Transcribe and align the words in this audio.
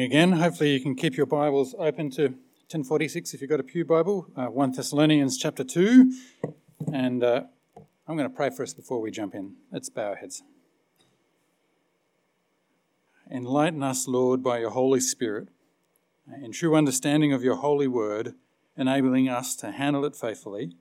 Again, 0.00 0.32
hopefully 0.32 0.72
you 0.72 0.80
can 0.80 0.94
keep 0.94 1.18
your 1.18 1.26
Bibles 1.26 1.74
open 1.78 2.10
to 2.12 2.22
1046 2.22 3.34
if 3.34 3.42
you've 3.42 3.50
got 3.50 3.60
a 3.60 3.62
Pew 3.62 3.84
Bible, 3.84 4.26
uh, 4.34 4.46
1 4.46 4.72
Thessalonians 4.72 5.36
chapter 5.36 5.62
2. 5.62 6.10
And 6.90 7.22
uh, 7.22 7.42
I'm 8.08 8.16
going 8.16 8.28
to 8.28 8.34
pray 8.34 8.48
for 8.48 8.62
us 8.62 8.72
before 8.72 9.02
we 9.02 9.10
jump 9.10 9.34
in. 9.34 9.56
Let's 9.70 9.90
bow 9.90 10.08
our 10.08 10.16
heads. 10.16 10.42
Enlighten 13.30 13.82
us, 13.82 14.08
Lord, 14.08 14.42
by 14.42 14.60
your 14.60 14.70
Holy 14.70 14.98
Spirit, 14.98 15.48
uh, 16.26 16.42
in 16.42 16.52
true 16.52 16.74
understanding 16.74 17.34
of 17.34 17.44
your 17.44 17.56
holy 17.56 17.86
word, 17.86 18.34
enabling 18.78 19.28
us 19.28 19.54
to 19.56 19.72
handle 19.72 20.06
it 20.06 20.16
faithfully 20.16 20.72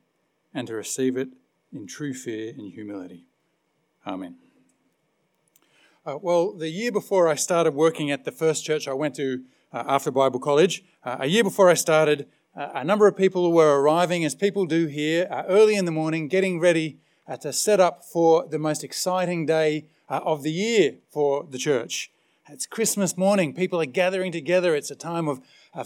and 0.54 0.68
to 0.68 0.73
receive 0.73 1.18
it 1.18 1.28
in 1.73 1.86
true 1.86 2.14
fear 2.14 2.54
and 2.57 2.71
humility. 2.71 3.25
Amen. 4.07 4.38
Uh, 6.04 6.18
well, 6.20 6.52
the 6.52 6.70
year 6.70 6.91
before 6.91 7.27
I 7.27 7.36
started 7.36 7.75
working 7.75 8.09
at 8.09 8.25
the 8.25 8.31
first 8.31 8.65
church 8.65 8.88
I 8.88 8.93
went 8.93 9.13
to 9.18 9.43
uh, 9.71 9.83
after 9.86 10.09
Bible 10.09 10.39
college, 10.39 10.83
uh, 11.04 11.18
a 11.19 11.28
year 11.28 11.43
before 11.43 11.69
I 11.69 11.75
started, 11.75 12.28
uh, 12.55 12.69
a 12.73 12.83
number 12.83 13.05
of 13.05 13.15
people 13.15 13.51
were 13.51 13.79
arriving, 13.79 14.25
as 14.25 14.33
people 14.33 14.65
do 14.65 14.87
here, 14.87 15.28
uh, 15.29 15.43
early 15.47 15.75
in 15.75 15.86
the 15.86 15.92
morning, 15.92 16.28
getting 16.28 16.59
ready 16.59 16.97
uh, 17.28 17.37
to 17.37 17.54
set 17.54 17.79
up 17.79 18.04
for 18.04 18.47
the 18.47 18.57
most 18.57 18.83
exciting 18.83 19.45
day 19.45 19.86
of 20.09 20.42
the 20.42 20.51
year 20.51 20.95
for 21.11 21.45
the 21.47 21.59
church. 21.59 22.11
It's 22.50 22.65
Christmas 22.65 23.15
morning. 23.15 23.54
People 23.54 23.79
are 23.79 23.86
gathering 23.86 24.31
together. 24.31 24.73
It's 24.73 24.89
a 24.89 24.95
time 24.95 25.28
of 25.28 25.39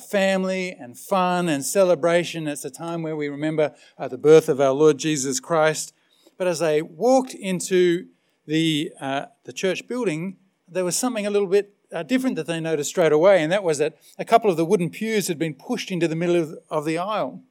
family 0.09 0.71
and 0.71 0.97
fun 0.97 1.49
and 1.49 1.63
celebration. 1.63 2.47
It's 2.47 2.63
a 2.63 2.71
time 2.71 3.03
where 3.03 3.17
we 3.17 3.27
remember 3.27 3.75
the 3.99 4.17
birth 4.17 4.47
of 4.47 4.61
our 4.61 4.71
Lord 4.71 4.97
Jesus 4.97 5.41
Christ. 5.41 5.93
But 6.37 6.47
as 6.47 6.59
they 6.59 6.81
walked 6.81 7.33
into 7.33 8.07
the, 8.45 8.91
uh, 8.99 9.25
the 9.43 9.53
church 9.53 9.87
building, 9.87 10.37
there 10.67 10.85
was 10.85 10.95
something 10.95 11.25
a 11.25 11.29
little 11.29 11.47
bit 11.47 11.75
uh, 11.91 12.03
different 12.03 12.35
that 12.35 12.47
they 12.47 12.59
noticed 12.59 12.89
straight 12.89 13.11
away, 13.11 13.41
and 13.41 13.51
that 13.51 13.63
was 13.63 13.77
that 13.77 13.97
a 14.17 14.25
couple 14.25 14.49
of 14.49 14.57
the 14.57 14.65
wooden 14.65 14.89
pews 14.89 15.27
had 15.27 15.39
been 15.39 15.53
pushed 15.53 15.91
into 15.91 16.07
the 16.07 16.15
middle 16.15 16.57
of, 16.69 16.85
the 16.85 16.97
aisle. 16.97 17.41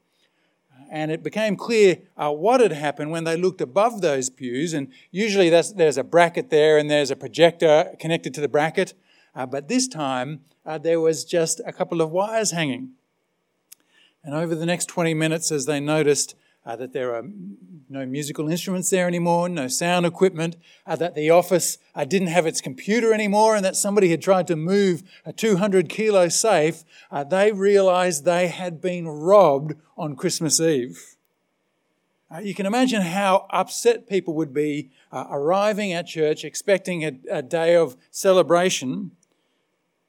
And 0.91 1.11
it 1.11 1.23
became 1.23 1.56
clear 1.56 1.98
uh, 2.17 2.31
what 2.31 2.61
had 2.61 2.73
happened 2.73 3.11
when 3.11 3.25
they 3.25 3.36
looked 3.36 3.61
above 3.61 4.01
those 4.01 4.31
pews. 4.31 4.75
And 4.75 4.89
usually 5.11 5.51
there's 5.51 5.97
a 5.97 6.05
bracket 6.05 6.51
there 6.51 6.78
and 6.78 6.91
there's 6.91 7.11
a 7.11 7.17
projector 7.17 7.95
connected 7.98 8.34
to 8.34 8.41
the 8.41 8.48
bracket. 8.48 8.95
Uh, 9.34 9.47
but 9.47 9.67
this 9.69 9.89
time 9.89 10.42
uh, 10.64 10.79
there 10.79 11.01
was 11.01 11.25
just 11.25 11.61
a 11.67 11.73
couple 11.73 12.01
of 12.01 12.11
wires 12.11 12.53
hanging. 12.53 12.91
And 14.23 14.34
over 14.34 14.55
the 14.55 14.67
next 14.67 14.86
20 14.86 15.14
minutes, 15.14 15.51
as 15.51 15.67
they 15.67 15.81
noticed 15.81 16.34
uh, 16.67 16.77
that 16.77 16.93
there 16.93 17.15
are 17.15 17.25
no 17.89 18.07
musical 18.07 18.48
instruments 18.48 18.91
there 18.91 19.07
anymore, 19.07 19.48
no 19.48 19.69
sound 19.69 20.07
equipment, 20.07 20.57
uh, 20.87 20.97
that 20.97 21.15
the 21.15 21.31
office 21.31 21.79
uh, 21.95 22.05
didn't 22.05 22.29
have 22.29 22.47
its 22.47 22.61
computer 22.61 23.12
anymore, 23.12 23.55
and 23.55 23.65
that 23.65 23.77
somebody 23.77 24.11
had 24.11 24.23
tried 24.23 24.47
to 24.47 24.57
move 24.57 25.03
a 25.25 25.33
200 25.33 25.89
kilo 25.89 26.29
safe, 26.29 26.85
uh, 27.11 27.25
they 27.25 27.53
realized 27.53 28.25
they 28.25 28.48
had 28.48 28.81
been 28.81 29.07
robbed 29.07 29.75
on 29.97 30.17
Christmas 30.17 30.61
Eve. 30.61 31.17
Uh, 32.35 32.39
you 32.39 32.55
can 32.55 32.67
imagine 32.67 33.03
how 33.03 33.47
upset 33.51 34.09
people 34.09 34.35
would 34.35 34.53
be 34.53 34.91
uh, 35.12 35.27
arriving 35.31 35.92
at 35.92 36.07
church 36.07 36.45
expecting 36.45 37.05
a, 37.05 37.12
a 37.31 37.42
day 37.42 37.77
of 37.77 37.97
celebration 38.11 39.12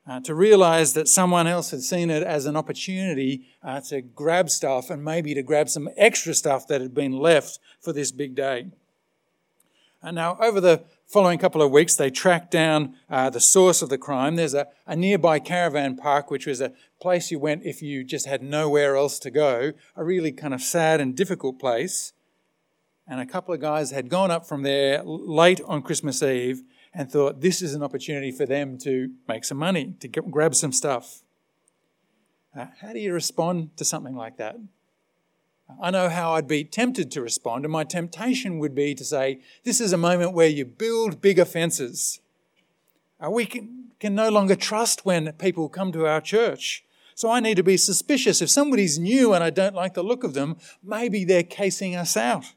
uh, 0.07 0.19
to 0.21 0.35
realize 0.35 0.93
that 0.93 1.07
someone 1.07 1.47
else 1.47 1.71
had 1.71 1.81
seen 1.81 2.09
it 2.09 2.23
as 2.23 2.45
an 2.45 2.55
opportunity 2.55 3.47
uh, 3.63 3.81
to 3.81 4.01
grab 4.01 4.49
stuff 4.49 4.89
and 4.89 5.03
maybe 5.03 5.33
to 5.33 5.41
grab 5.41 5.67
some 5.69 5.89
extra 5.97 6.33
stuff 6.33 6.67
that 6.67 6.81
had 6.81 6.93
been 6.93 7.11
left 7.11 7.59
for 7.81 7.91
this 7.91 8.11
big 8.11 8.35
day. 8.35 8.67
And 10.03 10.15
now, 10.15 10.37
over 10.39 10.61
the 10.61 10.83
following 11.07 11.39
couple 11.39 11.63
of 11.63 11.71
weeks, 11.71 11.95
they 11.95 12.11
tracked 12.11 12.51
down 12.51 12.95
uh, 13.09 13.31
the 13.31 13.39
source 13.39 13.81
of 13.81 13.89
the 13.89 13.97
crime. 13.97 14.35
There's 14.35 14.53
a, 14.53 14.67
a, 14.85 14.95
nearby 14.95 15.39
caravan 15.39 15.97
park, 15.97 16.29
which 16.29 16.45
was 16.45 16.61
a 16.61 16.73
place 17.01 17.31
you 17.31 17.39
went 17.39 17.65
if 17.65 17.81
you 17.81 18.03
just 18.03 18.27
had 18.27 18.43
nowhere 18.43 18.95
else 18.95 19.17
to 19.19 19.31
go, 19.31 19.71
a 19.95 20.03
really 20.03 20.31
kind 20.31 20.53
of 20.53 20.61
sad 20.61 21.01
and 21.01 21.15
difficult 21.15 21.59
place. 21.59 22.13
And 23.07 23.19
a 23.19 23.25
couple 23.25 23.53
of 23.53 23.61
guys 23.61 23.89
had 23.89 24.09
gone 24.09 24.29
up 24.29 24.47
from 24.47 24.61
there 24.61 25.01
late 25.03 25.61
on 25.65 25.81
Christmas 25.81 26.21
Eve 26.21 26.61
and 26.95 27.11
thought 27.11 27.41
this 27.41 27.61
is 27.61 27.73
an 27.73 27.83
opportunity 27.83 28.31
for 28.31 28.45
them 28.45 28.77
to 28.79 29.11
make 29.27 29.43
some 29.43 29.57
money, 29.57 29.93
to 29.99 30.07
get, 30.07 30.31
grab 30.31 30.55
some 30.55 30.71
stuff. 30.71 31.21
Uh, 32.57 32.67
how 32.79 32.93
do 32.93 32.99
you 32.99 33.13
respond 33.13 33.75
to 33.75 33.83
something 33.83 34.15
like 34.15 34.37
that? 34.37 34.55
I 35.81 35.91
know 35.91 36.09
how 36.09 36.33
I'd 36.33 36.47
be 36.47 36.63
tempted 36.63 37.11
to 37.11 37.21
respond, 37.21 37.65
and 37.65 37.71
my 37.71 37.83
temptation 37.83 38.59
would 38.59 38.73
be 38.73 38.95
to 38.95 39.03
say, 39.03 39.41
This 39.63 39.81
is 39.81 39.91
a 39.91 39.97
moment 39.97 40.33
where 40.33 40.47
you 40.47 40.63
build 40.63 41.21
bigger 41.21 41.43
fences. 41.43 42.21
Uh, 43.23 43.29
we 43.29 43.45
can, 43.45 43.89
can 43.99 44.15
no 44.15 44.29
longer 44.29 44.55
trust 44.55 45.05
when 45.05 45.31
people 45.33 45.67
come 45.67 45.91
to 45.91 46.05
our 46.05 46.21
church. 46.21 46.85
So 47.15 47.29
I 47.31 47.39
need 47.39 47.55
to 47.55 47.63
be 47.63 47.77
suspicious. 47.77 48.41
If 48.41 48.49
somebody's 48.49 48.99
new 48.99 49.33
and 49.33 49.43
I 49.43 49.49
don't 49.49 49.75
like 49.75 49.95
the 49.95 50.03
look 50.03 50.23
of 50.23 50.33
them, 50.33 50.57
maybe 50.83 51.25
they're 51.25 51.43
casing 51.43 51.95
us 51.95 52.15
out. 52.15 52.53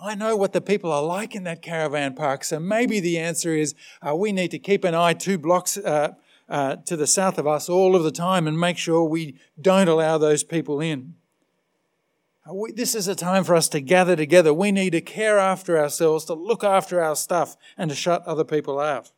I 0.00 0.14
know 0.14 0.36
what 0.36 0.52
the 0.52 0.60
people 0.60 0.92
are 0.92 1.02
like 1.02 1.34
in 1.34 1.42
that 1.44 1.60
caravan 1.60 2.14
park, 2.14 2.44
so 2.44 2.60
maybe 2.60 3.00
the 3.00 3.18
answer 3.18 3.54
is 3.54 3.74
uh, 4.06 4.14
we 4.14 4.30
need 4.30 4.52
to 4.52 4.58
keep 4.58 4.84
an 4.84 4.94
eye 4.94 5.12
two 5.12 5.38
blocks 5.38 5.76
uh, 5.76 6.12
uh, 6.48 6.76
to 6.86 6.96
the 6.96 7.06
south 7.06 7.36
of 7.36 7.48
us 7.48 7.68
all 7.68 7.96
of 7.96 8.04
the 8.04 8.12
time 8.12 8.46
and 8.46 8.58
make 8.58 8.78
sure 8.78 9.02
we 9.02 9.34
don't 9.60 9.88
allow 9.88 10.16
those 10.16 10.44
people 10.44 10.80
in. 10.80 11.14
Uh, 12.48 12.54
we, 12.54 12.72
this 12.72 12.94
is 12.94 13.08
a 13.08 13.14
time 13.16 13.42
for 13.42 13.56
us 13.56 13.68
to 13.70 13.80
gather 13.80 14.14
together. 14.14 14.54
We 14.54 14.70
need 14.70 14.90
to 14.90 15.00
care 15.00 15.38
after 15.38 15.76
ourselves, 15.76 16.24
to 16.26 16.34
look 16.34 16.62
after 16.62 17.02
our 17.02 17.16
stuff, 17.16 17.56
and 17.76 17.90
to 17.90 17.96
shut 17.96 18.22
other 18.24 18.44
people 18.44 18.78
out. 18.78 19.10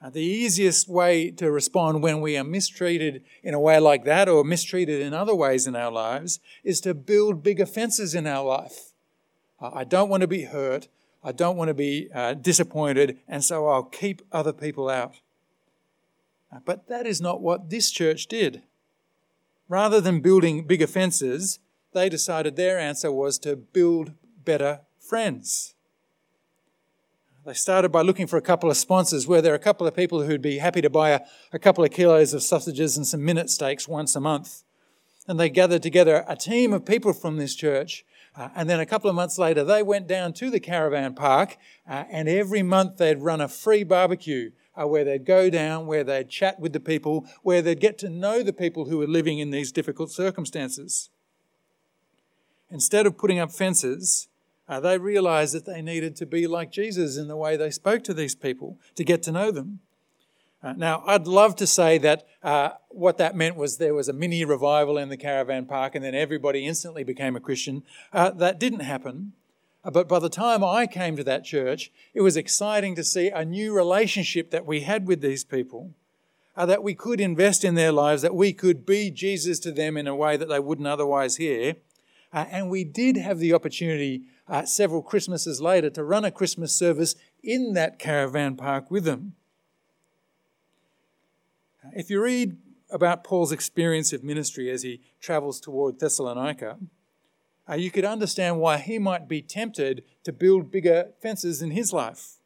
Uh, 0.00 0.10
the 0.10 0.22
easiest 0.22 0.88
way 0.88 1.30
to 1.30 1.50
respond 1.50 2.02
when 2.02 2.20
we 2.20 2.36
are 2.36 2.44
mistreated 2.44 3.24
in 3.42 3.54
a 3.54 3.60
way 3.60 3.78
like 3.80 4.04
that 4.04 4.28
or 4.28 4.44
mistreated 4.44 5.00
in 5.00 5.12
other 5.12 5.34
ways 5.34 5.66
in 5.66 5.74
our 5.74 5.90
lives 5.90 6.38
is 6.62 6.80
to 6.80 6.94
build 6.94 7.42
bigger 7.42 7.66
fences 7.66 8.14
in 8.14 8.26
our 8.26 8.44
life. 8.44 8.87
I 9.60 9.84
don't 9.84 10.08
want 10.08 10.20
to 10.20 10.28
be 10.28 10.44
hurt. 10.44 10.88
I 11.22 11.32
don't 11.32 11.56
want 11.56 11.68
to 11.68 11.74
be 11.74 12.08
uh, 12.14 12.34
disappointed, 12.34 13.18
and 13.26 13.44
so 13.44 13.66
I'll 13.66 13.82
keep 13.82 14.22
other 14.30 14.52
people 14.52 14.88
out. 14.88 15.16
Uh, 16.52 16.60
but 16.64 16.88
that 16.88 17.06
is 17.06 17.20
not 17.20 17.40
what 17.40 17.70
this 17.70 17.90
church 17.90 18.26
did. 18.28 18.62
Rather 19.68 20.00
than 20.00 20.20
building 20.20 20.64
bigger 20.64 20.86
fences, 20.86 21.58
they 21.92 22.08
decided 22.08 22.56
their 22.56 22.78
answer 22.78 23.10
was 23.10 23.38
to 23.40 23.56
build 23.56 24.12
better 24.44 24.80
friends. 24.98 25.74
They 27.44 27.54
started 27.54 27.90
by 27.90 28.02
looking 28.02 28.26
for 28.26 28.36
a 28.36 28.42
couple 28.42 28.70
of 28.70 28.76
sponsors. 28.76 29.26
Were 29.26 29.40
there 29.40 29.52
are 29.52 29.56
a 29.56 29.58
couple 29.58 29.86
of 29.86 29.96
people 29.96 30.22
who'd 30.22 30.42
be 30.42 30.58
happy 30.58 30.82
to 30.82 30.90
buy 30.90 31.10
a, 31.10 31.20
a 31.52 31.58
couple 31.58 31.82
of 31.82 31.90
kilos 31.90 32.34
of 32.34 32.42
sausages 32.42 32.96
and 32.96 33.06
some 33.06 33.24
minute 33.24 33.50
steaks 33.50 33.88
once 33.88 34.14
a 34.14 34.20
month? 34.20 34.62
And 35.26 35.40
they 35.40 35.50
gathered 35.50 35.82
together 35.82 36.24
a 36.28 36.36
team 36.36 36.72
of 36.72 36.84
people 36.84 37.12
from 37.12 37.36
this 37.36 37.54
church 37.54 38.04
uh, 38.38 38.50
and 38.54 38.70
then 38.70 38.78
a 38.78 38.86
couple 38.86 39.10
of 39.10 39.16
months 39.16 39.36
later, 39.36 39.64
they 39.64 39.82
went 39.82 40.06
down 40.06 40.32
to 40.34 40.48
the 40.48 40.60
caravan 40.60 41.12
park, 41.12 41.56
uh, 41.88 42.04
and 42.08 42.28
every 42.28 42.62
month 42.62 42.96
they'd 42.96 43.18
run 43.18 43.40
a 43.40 43.48
free 43.48 43.82
barbecue 43.82 44.52
uh, 44.80 44.86
where 44.86 45.02
they'd 45.04 45.26
go 45.26 45.50
down, 45.50 45.86
where 45.86 46.04
they'd 46.04 46.28
chat 46.28 46.60
with 46.60 46.72
the 46.72 46.78
people, 46.78 47.26
where 47.42 47.60
they'd 47.60 47.80
get 47.80 47.98
to 47.98 48.08
know 48.08 48.44
the 48.44 48.52
people 48.52 48.84
who 48.84 48.98
were 48.98 49.08
living 49.08 49.40
in 49.40 49.50
these 49.50 49.72
difficult 49.72 50.12
circumstances. 50.12 51.10
Instead 52.70 53.06
of 53.06 53.18
putting 53.18 53.40
up 53.40 53.50
fences, 53.50 54.28
uh, 54.68 54.78
they 54.78 54.98
realized 54.98 55.52
that 55.52 55.66
they 55.66 55.82
needed 55.82 56.14
to 56.14 56.26
be 56.26 56.46
like 56.46 56.70
Jesus 56.70 57.16
in 57.16 57.26
the 57.26 57.36
way 57.36 57.56
they 57.56 57.70
spoke 57.70 58.04
to 58.04 58.14
these 58.14 58.36
people 58.36 58.78
to 58.94 59.02
get 59.02 59.20
to 59.24 59.32
know 59.32 59.50
them. 59.50 59.80
Uh, 60.60 60.72
now, 60.76 61.04
I'd 61.06 61.28
love 61.28 61.54
to 61.56 61.66
say 61.66 61.98
that 61.98 62.26
uh, 62.42 62.70
what 62.88 63.18
that 63.18 63.36
meant 63.36 63.56
was 63.56 63.76
there 63.76 63.94
was 63.94 64.08
a 64.08 64.12
mini 64.12 64.44
revival 64.44 64.98
in 64.98 65.08
the 65.08 65.16
caravan 65.16 65.66
park 65.66 65.94
and 65.94 66.04
then 66.04 66.16
everybody 66.16 66.66
instantly 66.66 67.04
became 67.04 67.36
a 67.36 67.40
Christian. 67.40 67.84
Uh, 68.12 68.30
that 68.30 68.58
didn't 68.58 68.80
happen. 68.80 69.34
Uh, 69.84 69.92
but 69.92 70.08
by 70.08 70.18
the 70.18 70.28
time 70.28 70.64
I 70.64 70.88
came 70.88 71.16
to 71.16 71.24
that 71.24 71.44
church, 71.44 71.92
it 72.12 72.22
was 72.22 72.36
exciting 72.36 72.96
to 72.96 73.04
see 73.04 73.28
a 73.28 73.44
new 73.44 73.72
relationship 73.72 74.50
that 74.50 74.66
we 74.66 74.80
had 74.80 75.06
with 75.06 75.20
these 75.20 75.44
people, 75.44 75.94
uh, 76.56 76.66
that 76.66 76.82
we 76.82 76.94
could 76.94 77.20
invest 77.20 77.64
in 77.64 77.76
their 77.76 77.92
lives, 77.92 78.22
that 78.22 78.34
we 78.34 78.52
could 78.52 78.84
be 78.84 79.12
Jesus 79.12 79.60
to 79.60 79.70
them 79.70 79.96
in 79.96 80.08
a 80.08 80.16
way 80.16 80.36
that 80.36 80.48
they 80.48 80.58
wouldn't 80.58 80.88
otherwise 80.88 81.36
hear. 81.36 81.76
And 82.32 82.68
we 82.68 82.84
did 82.84 83.16
have 83.16 83.38
the 83.38 83.54
opportunity 83.54 84.24
several 84.66 85.00
Christmases 85.00 85.62
later 85.62 85.88
to 85.88 86.04
run 86.04 86.26
a 86.26 86.30
Christmas 86.30 86.74
service 86.74 87.14
in 87.42 87.72
that 87.72 87.98
caravan 87.98 88.54
park 88.56 88.90
with 88.90 89.04
them. 89.04 89.34
If 91.94 92.10
you 92.10 92.22
read 92.22 92.56
about 92.90 93.24
Paul's 93.24 93.52
experience 93.52 94.12
of 94.12 94.24
ministry 94.24 94.70
as 94.70 94.82
he 94.82 95.00
travels 95.20 95.60
toward 95.60 95.98
Thessalonica, 95.98 96.78
uh, 97.68 97.74
you 97.74 97.90
could 97.90 98.04
understand 98.04 98.60
why 98.60 98.78
he 98.78 98.98
might 98.98 99.28
be 99.28 99.42
tempted 99.42 100.02
to 100.24 100.32
build 100.32 100.70
bigger 100.70 101.10
fences 101.20 101.60
in 101.60 101.72
his 101.72 101.92
life. 101.92 102.36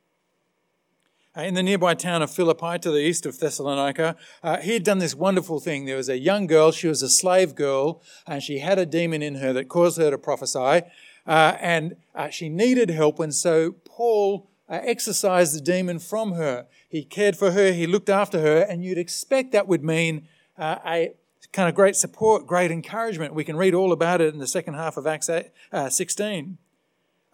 Uh, 1.36 1.42
in 1.42 1.54
the 1.54 1.62
nearby 1.62 1.94
town 1.94 2.20
of 2.20 2.30
Philippi, 2.30 2.78
to 2.78 2.90
the 2.90 2.98
east 2.98 3.24
of 3.24 3.38
Thessalonica, 3.38 4.16
uh, 4.42 4.58
he 4.58 4.74
had 4.74 4.82
done 4.82 4.98
this 4.98 5.14
wonderful 5.14 5.60
thing. 5.60 5.86
There 5.86 5.96
was 5.96 6.08
a 6.08 6.18
young 6.18 6.46
girl, 6.46 6.72
she 6.72 6.88
was 6.88 7.02
a 7.02 7.08
slave 7.08 7.54
girl, 7.54 8.02
and 8.26 8.42
she 8.42 8.58
had 8.58 8.78
a 8.78 8.84
demon 8.84 9.22
in 9.22 9.36
her 9.36 9.52
that 9.54 9.68
caused 9.68 9.98
her 9.98 10.10
to 10.10 10.18
prophesy, 10.18 10.82
uh, 11.26 11.56
and 11.60 11.96
uh, 12.14 12.28
she 12.28 12.48
needed 12.48 12.90
help, 12.90 13.18
and 13.18 13.34
so 13.34 13.72
Paul 13.84 14.50
exorcised 14.68 15.54
the 15.54 15.60
demon 15.60 15.98
from 15.98 16.32
her. 16.32 16.66
He 16.88 17.04
cared 17.04 17.36
for 17.36 17.52
her, 17.52 17.72
he 17.72 17.86
looked 17.86 18.08
after 18.08 18.40
her, 18.40 18.62
and 18.62 18.84
you'd 18.84 18.98
expect 18.98 19.52
that 19.52 19.68
would 19.68 19.84
mean 19.84 20.28
uh, 20.58 20.78
a 20.84 21.14
kind 21.52 21.68
of 21.68 21.74
great 21.74 21.96
support, 21.96 22.46
great 22.46 22.70
encouragement. 22.70 23.34
We 23.34 23.44
can 23.44 23.56
read 23.56 23.74
all 23.74 23.92
about 23.92 24.20
it 24.20 24.32
in 24.32 24.40
the 24.40 24.46
second 24.46 24.74
half 24.74 24.96
of 24.96 25.06
Acts 25.06 25.28
8, 25.28 25.50
uh, 25.72 25.88
16. 25.90 26.58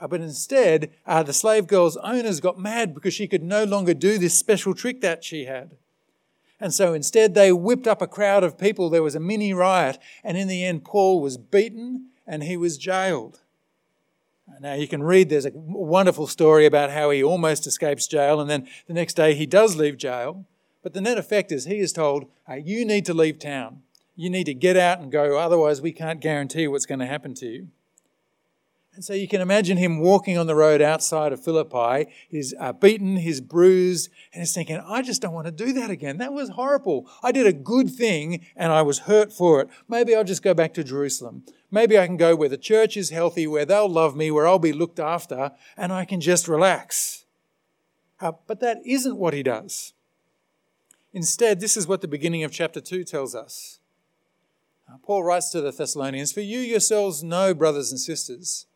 Uh, 0.01 0.07
but 0.07 0.21
instead, 0.21 0.91
uh, 1.07 1.23
the 1.23 1.33
slave 1.33 1.67
girl's 1.67 1.97
owners 1.99 2.41
got 2.41 2.59
mad 2.59 2.95
because 2.95 3.15
she 3.15 3.27
could 3.27 3.43
no 3.43 3.65
longer 3.65 3.95
do 3.95 4.19
this 4.19 4.39
special 4.39 4.75
trick 4.75 5.01
that 5.01 5.25
she 5.25 5.45
had. 5.45 5.77
And 6.61 6.75
so 6.75 6.93
instead, 6.93 7.35
they 7.35 7.53
whipped 7.53 7.87
up 7.87 8.03
a 8.03 8.07
crowd 8.07 8.43
of 8.43 8.59
people. 8.59 8.91
There 8.91 9.03
was 9.03 9.15
a 9.15 9.21
mini 9.21 9.53
riot. 9.53 9.99
And 10.25 10.37
in 10.37 10.49
the 10.49 10.65
end, 10.65 10.85
Paul 10.85 11.21
was 11.21 11.37
beaten 11.37 12.11
and 12.27 12.43
he 12.43 12.57
was 12.57 12.79
jailed. 12.79 13.41
Now, 14.61 14.75
you 14.75 14.89
can 14.89 15.03
read, 15.03 15.29
there's 15.29 15.47
a 15.47 15.53
wonderful 15.55 16.27
story 16.27 16.67
about 16.67 16.91
how 16.91 17.11
he 17.11 17.23
almost 17.23 17.67
escapes 17.67 18.07
jail, 18.07 18.41
and 18.41 18.51
then 18.51 18.67
the 18.87 18.95
next 18.95 19.15
day 19.15 19.35
he 19.35 19.47
does 19.47 19.77
leave 19.77 19.97
jail. 19.97 20.47
But 20.83 20.95
the 20.95 21.01
net 21.01 21.19
effect 21.19 21.53
is 21.53 21.65
he 21.65 21.79
is 21.79 21.93
told, 21.93 22.27
hey, 22.47 22.63
You 22.65 22.85
need 22.85 23.05
to 23.07 23.15
leave 23.15 23.39
town. 23.39 23.83
You 24.17 24.31
need 24.31 24.45
to 24.45 24.55
get 24.55 24.77
out 24.77 25.01
and 25.01 25.13
go, 25.13 25.39
otherwise, 25.39 25.81
we 25.81 25.93
can't 25.93 26.21
guarantee 26.21 26.67
what's 26.67 26.87
going 26.87 26.99
to 26.99 27.07
happen 27.07 27.35
to 27.35 27.47
you. 27.47 27.69
And 28.99 29.05
so 29.05 29.15
you 29.15 29.29
can 29.29 29.41
imagine 29.41 29.77
him 29.77 30.01
walking 30.01 30.37
on 30.37 30.49
the 30.49 30.57
road 30.57 30.83
outside 30.83 31.33
of 31.33 31.41
Philippi. 31.41 32.11
He's 32.29 32.53
uh, 32.59 32.73
beaten, 32.73 33.19
he's 33.19 33.41
bruised, 33.41 34.11
and 34.33 34.41
he's 34.41 34.53
thinking, 34.53 34.83
I 34.85 35.03
just 35.03 35.23
don't 35.23 35.33
want 35.33 35.47
to 35.47 35.53
do 35.53 35.73
that 35.75 35.89
again. 35.89 36.17
That 36.19 36.33
was 36.33 36.49
horrible. 36.49 37.09
I 37.23 37.31
did 37.31 37.47
a 37.47 37.53
good 37.53 37.93
thing 37.93 38.45
and 38.57 38.73
I 38.73 38.83
was 38.83 38.99
hurt 38.99 39.33
for 39.33 39.61
it. 39.61 39.69
Maybe 39.89 40.17
I'll 40.17 40.25
just 40.25 40.43
go 40.43 40.53
back 40.53 40.75
to 40.75 40.83
Jerusalem. 40.83 41.45
Maybe 41.71 41.97
I 41.97 42.09
can 42.09 42.17
go 42.17 42.35
where 42.35 42.49
the 42.49 42.57
church 42.57 42.97
is 42.97 43.11
healthy, 43.11 43.47
where 43.47 43.65
they'll 43.65 43.89
love 43.89 44.17
me, 44.17 44.33
where 44.33 44.49
I'll 44.49 44.59
be 44.59 44.73
looked 44.73 44.99
after, 44.99 45.53
and 45.77 45.93
I 45.93 46.05
can 46.05 46.21
just 46.21 46.49
relax. 46.49 47.25
Uh, 48.21 48.33
but 48.49 48.59
that 48.59 48.79
isn't 48.85 49.17
what 49.17 49.33
he 49.33 49.45
does. 49.45 49.93
Instead, 51.13 51.61
this 51.61 51.77
is 51.77 51.87
what 51.87 52.01
the 52.01 52.09
beginning 52.09 52.43
of 52.43 52.51
chapter 52.51 52.81
2 52.81 53.05
tells 53.05 53.37
us. 53.37 53.79
Uh, 54.93 54.97
Paul 55.05 55.23
writes 55.23 55.51
to 55.51 55.61
the 55.61 55.71
Thessalonians 55.71 56.33
For 56.33 56.41
you 56.41 56.59
yourselves 56.59 57.23
know, 57.23 57.55
brothers 57.55 57.93
and 57.93 58.01
sisters, 58.01 58.67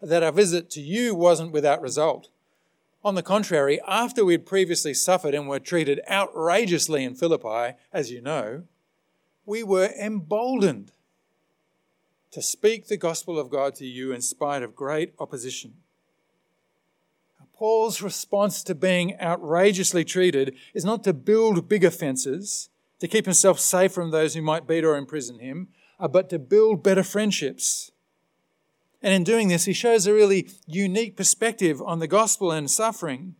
that 0.00 0.22
our 0.22 0.32
visit 0.32 0.70
to 0.70 0.80
you 0.80 1.14
wasn't 1.14 1.52
without 1.52 1.82
result. 1.82 2.28
On 3.04 3.14
the 3.14 3.22
contrary, 3.22 3.80
after 3.86 4.24
we 4.24 4.34
had 4.34 4.46
previously 4.46 4.92
suffered 4.92 5.34
and 5.34 5.48
were 5.48 5.60
treated 5.60 6.00
outrageously 6.10 7.04
in 7.04 7.14
Philippi, 7.14 7.76
as 7.92 8.10
you 8.10 8.20
know, 8.20 8.64
we 9.46 9.62
were 9.62 9.90
emboldened 9.98 10.92
to 12.30 12.42
speak 12.42 12.86
the 12.86 12.96
gospel 12.96 13.38
of 13.38 13.50
God 13.50 13.74
to 13.76 13.86
you 13.86 14.12
in 14.12 14.20
spite 14.20 14.62
of 14.62 14.76
great 14.76 15.14
opposition. 15.18 15.74
Paul's 17.54 18.02
response 18.02 18.62
to 18.62 18.74
being 18.74 19.18
outrageously 19.20 20.04
treated 20.04 20.54
is 20.74 20.84
not 20.84 21.02
to 21.04 21.12
build 21.12 21.68
bigger 21.68 21.90
fences, 21.90 22.68
to 23.00 23.08
keep 23.08 23.24
himself 23.24 23.58
safe 23.58 23.92
from 23.92 24.10
those 24.10 24.34
who 24.34 24.42
might 24.42 24.66
beat 24.66 24.84
or 24.84 24.96
imprison 24.96 25.40
him, 25.40 25.68
uh, 25.98 26.06
but 26.06 26.30
to 26.30 26.38
build 26.38 26.84
better 26.84 27.02
friendships 27.02 27.90
and 29.02 29.14
in 29.14 29.24
doing 29.24 29.48
this, 29.48 29.64
he 29.64 29.72
shows 29.72 30.06
a 30.06 30.14
really 30.14 30.48
unique 30.66 31.16
perspective 31.16 31.80
on 31.82 31.98
the 31.98 32.08
gospel 32.08 32.50
and 32.50 32.70
suffering. 32.70 33.36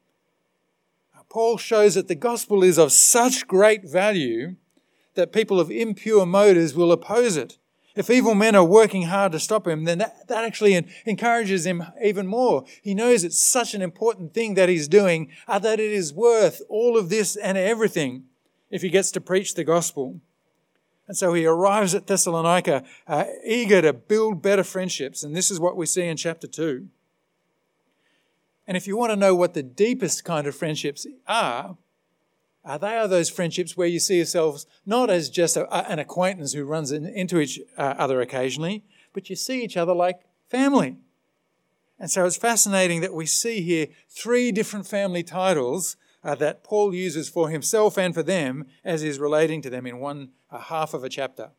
Paul 1.29 1.59
shows 1.59 1.95
that 1.95 2.09
the 2.09 2.15
gospel 2.15 2.63
is 2.63 2.79
of 2.79 2.93
such 2.93 3.47
great 3.47 3.85
value 3.85 4.57
that 5.15 5.33
people 5.33 5.61
of 5.61 5.71
impure 5.71 6.25
motives 6.25 6.75
will 6.75 6.93
oppose 6.93 7.37
it. 7.37 7.59
If 7.97 8.09
evil 8.09 8.35
men 8.37 8.55
are 8.55 8.65
working 8.65 9.03
hard 9.03 9.33
to 9.33 9.41
stop 9.41 9.67
him, 9.67 9.85
then 9.85 9.99
that, 9.99 10.29
that 10.29 10.45
actually 10.45 10.87
encourages 11.05 11.67
him 11.67 11.83
even 12.03 12.29
more. 12.29 12.65
He 12.81 12.95
knows 12.95 13.25
it's 13.25 13.41
such 13.41 13.75
an 13.75 13.83
important 13.83 14.33
thing 14.33 14.55
that 14.55 14.69
he's 14.69 14.87
doing, 14.87 15.33
uh, 15.49 15.59
that 15.59 15.81
it 15.81 15.91
is 15.91 16.15
worth 16.15 16.63
all 16.69 16.97
of 16.97 17.09
this 17.09 17.35
and 17.35 17.59
everything 17.59 18.25
if 18.71 18.83
he 18.83 18.89
gets 18.89 19.11
to 19.11 19.21
preach 19.21 19.55
the 19.55 19.65
gospel. 19.65 20.21
And 21.09 21.17
so 21.17 21.33
he 21.33 21.47
arrives 21.47 21.95
at 21.95 22.07
Thessalonica 22.07 22.85
uh, 23.07 23.25
eager 23.43 23.81
to 23.81 23.95
build 23.95 24.43
better 24.43 24.63
friendships. 24.63 25.25
And 25.25 25.35
this 25.35 25.51
is 25.51 25.59
what 25.59 25.77
we 25.77 25.87
see 25.87 26.03
in 26.03 26.19
chapter 26.19 26.47
2. 26.47 26.87
And 28.67 28.77
if 28.77 28.87
you 28.87 28.99
want 28.99 29.11
to 29.11 29.17
know 29.17 29.35
what 29.35 29.55
the 29.55 29.63
deepest 29.63 30.27
kind 30.27 30.47
of 30.47 30.55
friendships 30.55 31.07
are, 31.27 31.79
uh, 32.63 32.77
they 32.77 32.99
are 32.99 33.09
those 33.09 33.31
friendships 33.31 33.75
where 33.75 33.89
you 33.89 33.99
see 33.99 34.17
yourselves 34.17 34.67
not 34.85 35.09
as 35.09 35.31
just 35.31 35.57
a, 35.57 35.91
an 35.91 35.99
acquaintance 35.99 36.53
who 36.53 36.65
runs 36.65 36.93
in, 36.93 37.07
into 37.07 37.41
each 37.41 37.59
uh, 37.79 37.95
other 37.97 38.21
occasionally, 38.21 38.85
but 39.15 39.31
you 39.31 39.37
see 39.37 39.65
each 39.65 39.79
other 39.79 39.95
like 39.95 40.21
family. 40.51 40.99
And 41.99 42.11
so 42.11 42.27
it's 42.27 42.37
fascinating 42.37 43.01
that 43.01 43.15
we 43.15 43.25
see 43.25 43.63
here 43.63 43.87
three 44.11 44.53
different 44.53 44.87
family 44.87 45.23
titles 45.23 45.97
uh, 46.25 46.35
that 46.37 46.65
Paul 46.65 46.95
uses 46.95 47.29
for 47.29 47.49
himself 47.49 47.97
and 47.97 48.15
for 48.15 48.23
them 48.23 48.67
as 48.85 49.03
he's 49.03 49.19
relating 49.19 49.63
to 49.63 49.71
them 49.71 49.87
in 49.87 49.99
one 49.99 50.31
uh, 50.51 50.59
half 50.59 50.95
of 50.95 51.05
a 51.05 51.09
chapter. 51.09 51.51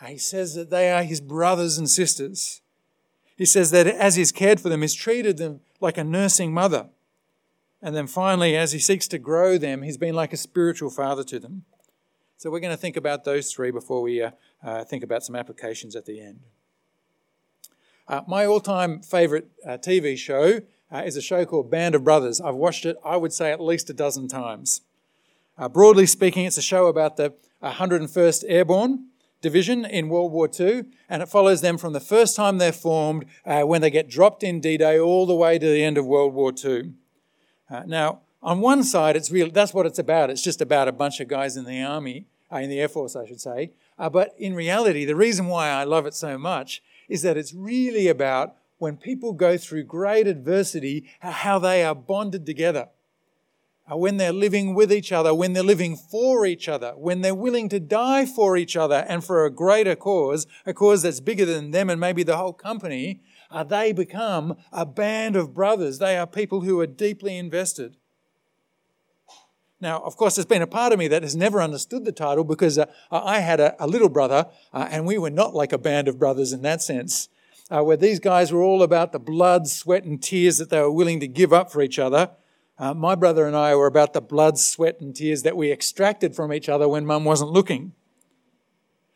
Uh, 0.00 0.06
he 0.06 0.18
says 0.18 0.54
that 0.54 0.70
they 0.70 0.90
are 0.90 1.02
his 1.02 1.20
brothers 1.20 1.78
and 1.78 1.88
sisters. 1.88 2.60
He 3.36 3.46
says 3.46 3.70
that 3.70 3.86
as 3.86 4.16
he's 4.16 4.32
cared 4.32 4.60
for 4.60 4.68
them, 4.68 4.82
he's 4.82 4.94
treated 4.94 5.38
them 5.38 5.60
like 5.80 5.98
a 5.98 6.04
nursing 6.04 6.52
mother. 6.52 6.90
And 7.80 7.96
then 7.96 8.06
finally, 8.06 8.56
as 8.56 8.72
he 8.72 8.78
seeks 8.78 9.08
to 9.08 9.18
grow 9.18 9.58
them, 9.58 9.82
he's 9.82 9.96
been 9.96 10.14
like 10.14 10.32
a 10.32 10.36
spiritual 10.36 10.90
father 10.90 11.24
to 11.24 11.40
them. 11.40 11.64
So 12.36 12.50
we're 12.50 12.60
going 12.60 12.74
to 12.74 12.80
think 12.80 12.96
about 12.96 13.24
those 13.24 13.52
three 13.52 13.70
before 13.70 14.02
we 14.02 14.22
uh, 14.22 14.32
uh, 14.62 14.84
think 14.84 15.02
about 15.02 15.22
some 15.22 15.34
applications 15.34 15.96
at 15.96 16.06
the 16.06 16.20
end. 16.20 16.40
Uh, 18.08 18.22
my 18.26 18.44
all 18.44 18.60
time 18.60 19.00
favourite 19.00 19.46
uh, 19.66 19.78
TV 19.78 20.16
show 20.16 20.60
uh, 20.92 21.02
is 21.04 21.16
a 21.16 21.22
show 21.22 21.44
called 21.44 21.70
Band 21.70 21.94
of 21.94 22.04
Brothers. 22.04 22.40
I've 22.40 22.54
watched 22.54 22.84
it, 22.84 22.96
I 23.04 23.16
would 23.16 23.32
say, 23.32 23.50
at 23.50 23.60
least 23.60 23.88
a 23.90 23.94
dozen 23.94 24.28
times. 24.28 24.82
Uh, 25.56 25.68
broadly 25.68 26.06
speaking, 26.06 26.44
it's 26.44 26.58
a 26.58 26.62
show 26.62 26.86
about 26.86 27.16
the 27.16 27.34
101st 27.62 28.44
Airborne 28.46 29.06
Division 29.40 29.84
in 29.84 30.08
World 30.08 30.32
War 30.32 30.48
II, 30.58 30.84
and 31.08 31.22
it 31.22 31.28
follows 31.28 31.60
them 31.62 31.78
from 31.78 31.92
the 31.92 32.00
first 32.00 32.36
time 32.36 32.58
they're 32.58 32.72
formed 32.72 33.24
uh, 33.44 33.62
when 33.62 33.80
they 33.80 33.90
get 33.90 34.08
dropped 34.08 34.42
in 34.42 34.60
D 34.60 34.76
Day 34.76 34.98
all 34.98 35.26
the 35.26 35.34
way 35.34 35.58
to 35.58 35.66
the 35.66 35.82
end 35.82 35.98
of 35.98 36.06
World 36.06 36.34
War 36.34 36.52
II. 36.52 36.92
Uh, 37.68 37.82
now, 37.86 38.20
on 38.42 38.60
one 38.60 38.84
side, 38.84 39.16
it's 39.16 39.30
real, 39.30 39.50
that's 39.50 39.72
what 39.72 39.86
it's 39.86 39.98
about. 39.98 40.30
It's 40.30 40.42
just 40.42 40.60
about 40.60 40.88
a 40.88 40.92
bunch 40.92 41.20
of 41.20 41.28
guys 41.28 41.56
in 41.56 41.64
the 41.64 41.82
Army, 41.82 42.26
uh, 42.52 42.56
in 42.58 42.70
the 42.70 42.80
Air 42.80 42.88
Force, 42.88 43.16
I 43.16 43.26
should 43.26 43.40
say. 43.40 43.72
Uh, 43.98 44.10
but 44.10 44.34
in 44.38 44.54
reality, 44.54 45.04
the 45.04 45.16
reason 45.16 45.46
why 45.46 45.68
I 45.68 45.84
love 45.84 46.06
it 46.06 46.14
so 46.14 46.38
much 46.38 46.82
is 47.08 47.22
that 47.22 47.36
it's 47.36 47.54
really 47.54 48.08
about 48.08 48.56
when 48.82 48.96
people 48.96 49.32
go 49.32 49.56
through 49.56 49.84
great 49.84 50.26
adversity, 50.26 51.08
how 51.20 51.56
they 51.56 51.84
are 51.84 51.94
bonded 51.94 52.44
together. 52.44 52.88
Uh, 53.88 53.96
when 53.96 54.16
they're 54.16 54.32
living 54.32 54.74
with 54.74 54.92
each 54.92 55.12
other, 55.12 55.32
when 55.32 55.52
they're 55.52 55.62
living 55.62 55.94
for 55.94 56.44
each 56.44 56.68
other, 56.68 56.90
when 56.96 57.20
they're 57.20 57.32
willing 57.32 57.68
to 57.68 57.78
die 57.78 58.26
for 58.26 58.56
each 58.56 58.76
other 58.76 59.06
and 59.08 59.22
for 59.22 59.44
a 59.44 59.50
greater 59.52 59.94
cause, 59.94 60.48
a 60.66 60.74
cause 60.74 61.02
that's 61.02 61.20
bigger 61.20 61.44
than 61.44 61.70
them 61.70 61.88
and 61.88 62.00
maybe 62.00 62.24
the 62.24 62.36
whole 62.36 62.52
company, 62.52 63.22
uh, 63.52 63.62
they 63.62 63.92
become 63.92 64.56
a 64.72 64.84
band 64.84 65.36
of 65.36 65.54
brothers. 65.54 66.00
They 66.00 66.18
are 66.18 66.26
people 66.26 66.62
who 66.62 66.80
are 66.80 66.86
deeply 66.88 67.38
invested. 67.38 67.96
Now, 69.80 70.00
of 70.00 70.16
course, 70.16 70.34
there's 70.34 70.46
been 70.46 70.60
a 70.60 70.66
part 70.66 70.92
of 70.92 70.98
me 70.98 71.06
that 71.06 71.22
has 71.22 71.36
never 71.36 71.62
understood 71.62 72.04
the 72.04 72.10
title 72.10 72.42
because 72.42 72.78
uh, 72.78 72.86
I 73.12 73.38
had 73.38 73.60
a, 73.60 73.76
a 73.78 73.86
little 73.86 74.08
brother 74.08 74.48
uh, 74.72 74.88
and 74.90 75.06
we 75.06 75.18
were 75.18 75.30
not 75.30 75.54
like 75.54 75.72
a 75.72 75.78
band 75.78 76.08
of 76.08 76.18
brothers 76.18 76.52
in 76.52 76.62
that 76.62 76.82
sense 76.82 77.28
uh, 77.72 77.82
where 77.82 77.96
these 77.96 78.20
guys 78.20 78.52
were 78.52 78.62
all 78.62 78.82
about 78.82 79.12
the 79.12 79.18
blood, 79.18 79.66
sweat, 79.66 80.04
and 80.04 80.22
tears 80.22 80.58
that 80.58 80.68
they 80.68 80.80
were 80.80 80.92
willing 80.92 81.20
to 81.20 81.26
give 81.26 81.52
up 81.52 81.72
for 81.72 81.80
each 81.80 81.98
other. 81.98 82.30
Uh, 82.78 82.92
my 82.92 83.14
brother 83.14 83.46
and 83.46 83.56
I 83.56 83.74
were 83.74 83.86
about 83.86 84.12
the 84.12 84.20
blood, 84.20 84.58
sweat, 84.58 85.00
and 85.00 85.16
tears 85.16 85.42
that 85.42 85.56
we 85.56 85.72
extracted 85.72 86.36
from 86.36 86.52
each 86.52 86.68
other 86.68 86.86
when 86.86 87.06
mum 87.06 87.24
wasn't 87.24 87.50
looking. 87.50 87.92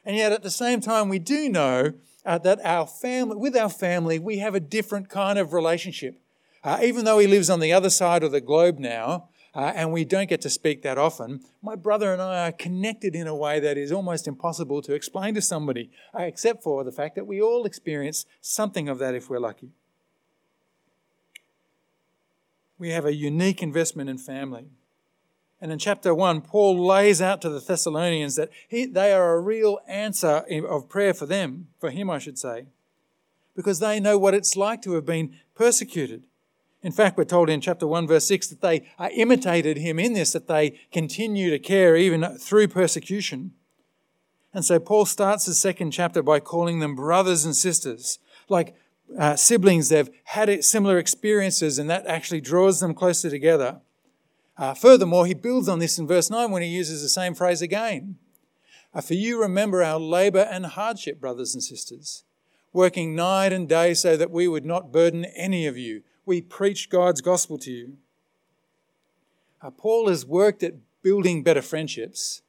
And 0.06 0.16
yet, 0.16 0.32
at 0.32 0.42
the 0.42 0.50
same 0.50 0.80
time, 0.80 1.08
we 1.08 1.18
do 1.18 1.48
know 1.50 1.94
uh, 2.25 2.38
that 2.38 2.64
our 2.64 2.86
family, 2.86 3.36
with 3.36 3.56
our 3.56 3.68
family, 3.68 4.18
we 4.18 4.38
have 4.38 4.54
a 4.54 4.60
different 4.60 5.10
kind 5.10 5.38
of 5.38 5.52
relationship. 5.52 6.18
Uh, 6.64 6.78
even 6.82 7.04
though 7.04 7.18
he 7.18 7.26
lives 7.26 7.50
on 7.50 7.60
the 7.60 7.72
other 7.72 7.90
side 7.90 8.22
of 8.22 8.32
the 8.32 8.40
globe 8.40 8.78
now, 8.78 9.28
uh, 9.56 9.72
and 9.75 9.90
we 9.90 10.04
don't 10.04 10.28
get 10.28 10.42
to 10.42 10.50
speak 10.50 10.82
that 10.82 10.98
often, 10.98 11.40
my 11.62 11.75
brother 11.75 12.12
and 12.12 12.20
I 12.20 12.48
are 12.48 12.52
connected 12.52 13.16
in 13.16 13.26
a 13.26 13.34
way 13.34 13.58
that 13.58 13.78
is 13.78 13.90
almost 13.90 14.28
impossible 14.28 14.82
to 14.82 14.92
explain 14.92 15.34
to 15.34 15.40
somebody, 15.40 15.90
uh, 16.14 16.25
except 16.25 16.62
for 16.62 16.84
the 16.84 16.92
fact 16.92 17.14
that 17.14 17.26
we 17.26 17.40
all 17.40 17.64
experience 17.64 18.26
something 18.42 18.86
of 18.86 18.98
that 18.98 19.14
if 19.14 19.30
we're 19.30 19.38
lucky. 19.38 19.70
We 22.78 22.90
have 22.90 23.06
a 23.06 23.14
unique 23.14 23.62
investment 23.62 24.10
in 24.10 24.18
family. 24.18 24.66
And 25.58 25.72
in 25.72 25.78
chapter 25.78 26.14
1, 26.14 26.42
Paul 26.42 26.86
lays 26.86 27.22
out 27.22 27.40
to 27.40 27.48
the 27.48 27.60
Thessalonians 27.60 28.36
that 28.36 28.50
he, 28.68 28.84
they 28.84 29.10
are 29.14 29.36
a 29.36 29.40
real 29.40 29.78
answer 29.88 30.44
of 30.68 30.90
prayer 30.90 31.14
for 31.14 31.25
them, 31.25 31.68
for 31.80 31.88
him, 31.88 32.10
I 32.10 32.18
should 32.18 32.38
say, 32.38 32.66
because 33.54 33.78
they 33.78 34.00
know 34.00 34.18
what 34.18 34.34
it's 34.34 34.54
like 34.54 34.82
to 34.82 34.92
have 34.92 35.06
been 35.06 35.34
persecuted. 35.54 36.25
In 36.86 36.92
fact, 36.92 37.18
we're 37.18 37.24
told 37.24 37.50
in 37.50 37.60
chapter 37.60 37.84
1, 37.84 38.06
verse 38.06 38.28
6, 38.28 38.46
that 38.46 38.60
they 38.60 38.88
imitated 39.12 39.76
him 39.76 39.98
in 39.98 40.12
this, 40.12 40.30
that 40.34 40.46
they 40.46 40.78
continue 40.92 41.50
to 41.50 41.58
care 41.58 41.96
even 41.96 42.38
through 42.38 42.68
persecution. 42.68 43.50
And 44.54 44.64
so 44.64 44.78
Paul 44.78 45.04
starts 45.04 45.46
his 45.46 45.58
second 45.58 45.90
chapter 45.90 46.22
by 46.22 46.38
calling 46.38 46.78
them 46.78 46.94
brothers 46.94 47.44
and 47.44 47.56
sisters, 47.56 48.20
like 48.48 48.76
uh, 49.18 49.34
siblings, 49.34 49.88
they've 49.88 50.08
had 50.26 50.62
similar 50.62 50.96
experiences, 50.96 51.80
and 51.80 51.90
that 51.90 52.06
actually 52.06 52.40
draws 52.40 52.78
them 52.78 52.94
closer 52.94 53.30
together. 53.30 53.80
Uh, 54.56 54.72
furthermore, 54.72 55.26
he 55.26 55.34
builds 55.34 55.68
on 55.68 55.80
this 55.80 55.98
in 55.98 56.06
verse 56.06 56.30
9 56.30 56.52
when 56.52 56.62
he 56.62 56.68
uses 56.68 57.02
the 57.02 57.08
same 57.08 57.34
phrase 57.34 57.62
again. 57.62 58.14
Uh, 58.94 59.00
For 59.00 59.14
you 59.14 59.42
remember 59.42 59.82
our 59.82 59.98
labour 59.98 60.46
and 60.48 60.66
hardship, 60.66 61.20
brothers 61.20 61.52
and 61.52 61.64
sisters, 61.64 62.22
working 62.72 63.16
night 63.16 63.52
and 63.52 63.68
day 63.68 63.92
so 63.92 64.16
that 64.16 64.30
we 64.30 64.46
would 64.46 64.64
not 64.64 64.92
burden 64.92 65.24
any 65.24 65.66
of 65.66 65.76
you. 65.76 66.04
We 66.26 66.42
preach 66.42 66.90
God's 66.90 67.23
gospel 67.23 67.56
to 67.59 67.71
you. 67.71 67.97
Uh, 69.62 69.71
Paul 69.71 70.09
has 70.09 70.26
worked 70.26 70.62
at 70.62 70.75
building 71.02 71.42
better 71.42 71.62
friendships 71.62 72.42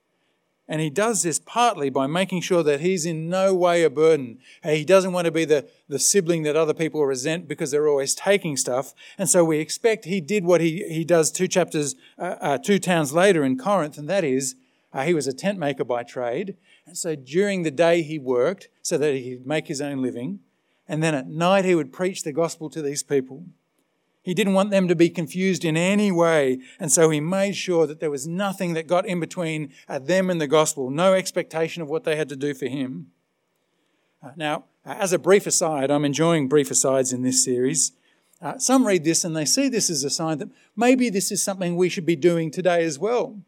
and 0.68 0.82
he 0.82 0.90
does 0.90 1.24
this 1.24 1.40
partly 1.40 1.90
by 1.90 2.08
making 2.08 2.42
sure 2.42 2.62
that 2.64 2.82
he's 2.82 3.06
in 3.06 3.30
no 3.30 3.56
way 3.56 3.84
a 3.84 3.90
burden. 3.90 4.40
He 4.64 4.84
doesn't 4.84 5.14
want 5.14 5.26
to 5.26 5.32
be 5.32 5.46
the, 5.46 5.68
the 5.88 6.00
sibling 6.00 6.44
that 6.44 6.58
other 6.58 6.74
people 6.74 7.06
resent 7.06 7.48
because 7.48 7.72
they're 7.72 7.88
always 7.88 8.14
taking 8.14 8.58
stuff. 8.58 8.94
And 9.18 9.30
so 9.30 9.46
we 9.46 9.60
expect 9.60 10.06
he 10.06 10.20
did 10.20 10.44
what 10.44 10.60
he, 10.60 10.84
he 10.90 11.06
does 11.06 11.32
two 11.32 11.48
chapters, 11.48 11.96
uh, 12.20 12.36
uh, 12.42 12.58
two 12.58 12.80
towns 12.80 13.14
later 13.14 13.46
in 13.46 13.58
Corinth, 13.58 13.98
and 13.98 14.10
that 14.10 14.26
is 14.26 14.56
uh, 14.92 15.04
he 15.04 15.14
was 15.14 15.28
a 15.28 15.34
tent 15.34 15.58
maker 15.58 15.86
by 15.86 16.04
trade. 16.04 16.58
And 16.86 16.98
so 16.98 17.16
during 17.16 17.64
the 17.64 17.72
day 17.72 18.02
he 18.02 18.20
worked 18.20 18.68
so 18.82 18.98
that 18.98 19.14
he 19.14 19.38
could 19.38 19.48
make 19.48 19.68
his 19.68 19.80
own 19.80 20.02
living. 20.02 20.40
And 20.86 21.02
then 21.02 21.16
at 21.16 21.28
night 21.28 21.64
he 21.64 21.76
would 21.76 21.94
preach 21.94 22.24
the 22.24 22.34
gospel 22.34 22.70
to 22.72 22.82
these 22.82 23.04
people. 23.04 23.46
He 24.28 24.34
didn't 24.34 24.56
want 24.56 24.72
them 24.72 24.90
to 24.90 24.96
be 24.96 25.10
confused 25.10 25.64
in 25.64 25.78
any 25.78 26.12
way, 26.12 26.60
and 26.82 26.92
so 26.92 27.10
he 27.10 27.22
made 27.22 27.56
sure 27.56 27.88
that 27.88 28.02
there 28.02 28.12
was 28.12 28.28
nothing 28.28 28.74
that 28.74 28.86
got 28.86 29.06
in 29.06 29.22
between 29.22 29.72
uh, 29.88 30.00
them 30.00 30.30
and 30.30 30.42
the 30.42 30.48
gospel, 30.48 30.90
no 30.90 31.14
expectation 31.14 31.82
of 31.82 31.88
what 31.88 32.04
they 32.04 32.18
had 32.18 32.28
to 32.28 32.36
do 32.36 32.54
for 32.54 32.66
him. 32.66 33.08
Uh, 34.22 34.32
now, 34.36 34.66
uh, 34.86 34.96
as 35.00 35.14
a 35.14 35.18
brief 35.18 35.48
aside, 35.48 35.90
I'm 35.90 36.04
enjoying 36.04 36.50
brief 36.50 36.70
asides 36.70 37.14
in 37.14 37.22
this 37.22 37.42
series. 37.42 37.94
Uh, 38.42 38.58
some 38.58 38.86
read 38.86 39.06
this 39.06 39.24
and 39.24 39.34
they 39.34 39.46
see 39.46 39.70
this 39.70 39.90
as 39.90 40.04
a 40.04 40.10
sign 40.10 40.40
that 40.40 40.50
maybe 40.76 41.10
this 41.10 41.32
is 41.32 41.42
something 41.42 41.78
we 41.78 41.88
should 41.88 42.06
be 42.06 42.18
doing 42.18 42.52
today 42.52 42.84
as 42.84 43.00
well. 43.00 43.40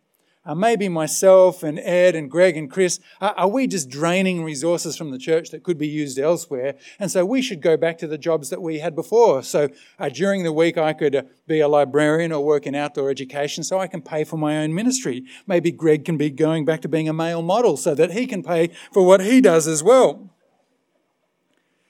Uh, 0.45 0.55
maybe 0.55 0.87
myself 0.87 1.63
and 1.63 1.77
Ed 1.79 2.15
and 2.15 2.31
Greg 2.31 2.55
and 2.55 2.71
Chris, 2.71 2.99
uh, 3.19 3.33
are 3.35 3.49
we 3.49 3.67
just 3.67 3.89
draining 3.89 4.41
resources 4.43 4.95
from 4.95 5.11
the 5.11 5.17
church 5.17 5.49
that 5.49 5.63
could 5.63 5.77
be 5.77 5.87
used 5.87 6.17
elsewhere? 6.17 6.75
And 6.97 7.11
so 7.11 7.25
we 7.25 7.41
should 7.41 7.61
go 7.61 7.75
back 7.75 7.97
to 7.97 8.07
the 8.07 8.17
jobs 8.17 8.49
that 8.49 8.61
we 8.61 8.79
had 8.79 8.95
before. 8.95 9.43
So 9.43 9.67
uh, 9.99 10.07
during 10.07 10.43
the 10.43 10.53
week, 10.53 10.77
I 10.77 10.93
could 10.93 11.15
uh, 11.15 11.23
be 11.45 11.59
a 11.59 11.67
librarian 11.67 12.31
or 12.31 12.43
work 12.43 12.65
in 12.65 12.73
outdoor 12.73 13.09
education 13.09 13.65
so 13.65 13.79
I 13.79 13.87
can 13.87 14.01
pay 14.01 14.23
for 14.23 14.37
my 14.37 14.57
own 14.57 14.73
ministry. 14.73 15.25
Maybe 15.45 15.71
Greg 15.71 16.05
can 16.05 16.17
be 16.17 16.29
going 16.29 16.63
back 16.63 16.81
to 16.81 16.87
being 16.87 17.09
a 17.09 17.13
male 17.13 17.41
model 17.41 17.75
so 17.75 17.93
that 17.95 18.11
he 18.11 18.25
can 18.25 18.41
pay 18.41 18.71
for 18.93 19.05
what 19.05 19.19
he 19.19 19.41
does 19.41 19.67
as 19.67 19.83
well. 19.83 20.33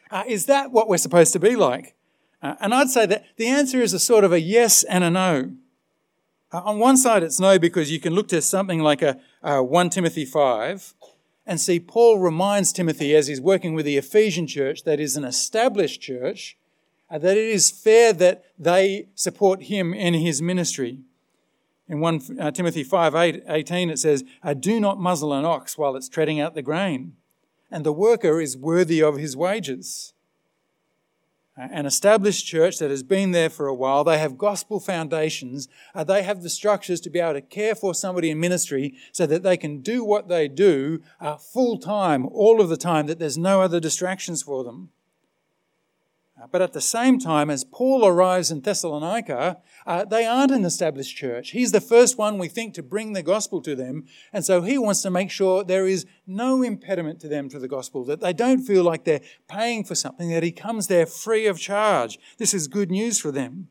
Uh, 0.09 0.23
is 0.27 0.47
that 0.47 0.71
what 0.71 0.89
we're 0.89 0.97
supposed 0.97 1.33
to 1.33 1.39
be 1.39 1.55
like? 1.55 1.95
And 2.41 2.73
I'd 2.73 2.89
say 2.89 3.05
that 3.05 3.25
the 3.35 3.47
answer 3.47 3.81
is 3.81 3.93
a 3.93 3.99
sort 3.99 4.23
of 4.23 4.31
a 4.31 4.39
yes 4.39 4.83
and 4.83 5.03
a 5.03 5.09
no. 5.09 5.51
Uh, 6.51 6.61
on 6.63 6.79
one 6.79 6.97
side, 6.97 7.21
it's 7.21 7.39
no, 7.39 7.59
because 7.59 7.91
you 7.91 7.99
can 7.99 8.13
look 8.13 8.27
to 8.27 8.41
something 8.41 8.79
like 8.79 9.01
a, 9.01 9.19
a 9.43 9.63
1 9.63 9.89
Timothy 9.91 10.25
5 10.25 10.93
and 11.45 11.61
see 11.61 11.79
Paul 11.79 12.19
reminds 12.19 12.73
Timothy 12.73 13.15
as 13.15 13.27
he's 13.27 13.41
working 13.41 13.73
with 13.73 13.85
the 13.85 13.97
Ephesian 13.97 14.47
church, 14.47 14.83
that 14.83 14.99
is 14.99 15.15
an 15.15 15.23
established 15.23 16.01
church, 16.01 16.57
uh, 17.09 17.17
that 17.19 17.37
it 17.37 17.49
is 17.49 17.71
fair 17.71 18.13
that 18.13 18.45
they 18.57 19.09
support 19.15 19.63
him 19.63 19.93
in 19.93 20.15
his 20.15 20.41
ministry. 20.41 20.99
In 21.87 21.99
1 21.99 22.39
uh, 22.39 22.51
Timothy 22.51 22.83
5 22.83 23.15
8, 23.15 23.43
18, 23.47 23.89
it 23.89 23.99
says, 23.99 24.23
Do 24.59 24.79
not 24.79 24.99
muzzle 24.99 25.33
an 25.33 25.45
ox 25.45 25.77
while 25.77 25.95
it's 25.95 26.09
treading 26.09 26.39
out 26.39 26.53
the 26.55 26.61
grain, 26.61 27.13
and 27.71 27.85
the 27.85 27.93
worker 27.93 28.39
is 28.41 28.57
worthy 28.57 29.01
of 29.01 29.17
his 29.17 29.35
wages 29.35 30.13
an 31.59 31.85
established 31.85 32.45
church 32.45 32.77
that 32.79 32.89
has 32.89 33.03
been 33.03 33.31
there 33.31 33.49
for 33.49 33.67
a 33.67 33.73
while. 33.73 34.03
They 34.03 34.17
have 34.17 34.37
gospel 34.37 34.79
foundations. 34.79 35.67
Uh, 35.93 36.03
they 36.03 36.23
have 36.23 36.41
the 36.41 36.49
structures 36.49 37.01
to 37.01 37.09
be 37.09 37.19
able 37.19 37.33
to 37.33 37.41
care 37.41 37.75
for 37.75 37.93
somebody 37.93 38.29
in 38.29 38.39
ministry 38.39 38.95
so 39.11 39.25
that 39.25 39.43
they 39.43 39.57
can 39.57 39.81
do 39.81 40.03
what 40.03 40.29
they 40.29 40.47
do 40.47 41.01
uh, 41.19 41.35
full 41.35 41.77
time, 41.77 42.25
all 42.27 42.61
of 42.61 42.69
the 42.69 42.77
time, 42.77 43.07
that 43.07 43.19
there's 43.19 43.37
no 43.37 43.61
other 43.61 43.79
distractions 43.79 44.41
for 44.41 44.63
them. 44.63 44.89
But 46.51 46.61
at 46.61 46.73
the 46.73 46.81
same 46.81 47.19
time, 47.19 47.49
as 47.49 47.63
Paul 47.63 48.05
arrives 48.05 48.49
in 48.49 48.61
Thessalonica, 48.61 49.57
uh, 49.85 50.05
they 50.05 50.25
aren't 50.25 50.51
an 50.51 50.63
established 50.63 51.15
church. 51.17 51.51
He's 51.51 51.71
the 51.71 51.81
first 51.81 52.17
one 52.17 52.37
we 52.37 52.47
think 52.47 52.73
to 52.75 52.83
bring 52.83 53.13
the 53.13 53.23
gospel 53.23 53.61
to 53.61 53.75
them. 53.75 54.05
And 54.31 54.45
so 54.45 54.61
he 54.61 54.77
wants 54.77 55.01
to 55.01 55.11
make 55.11 55.31
sure 55.31 55.63
there 55.63 55.87
is 55.87 56.05
no 56.25 56.63
impediment 56.63 57.19
to 57.21 57.27
them 57.27 57.49
to 57.49 57.59
the 57.59 57.67
gospel, 57.67 58.05
that 58.05 58.21
they 58.21 58.33
don't 58.33 58.61
feel 58.61 58.83
like 58.83 59.03
they're 59.03 59.21
paying 59.47 59.83
for 59.83 59.95
something, 59.95 60.29
that 60.29 60.43
he 60.43 60.51
comes 60.51 60.87
there 60.87 61.05
free 61.05 61.45
of 61.45 61.59
charge. 61.59 62.17
This 62.37 62.53
is 62.53 62.67
good 62.67 62.89
news 62.89 63.19
for 63.19 63.31
them. 63.31 63.67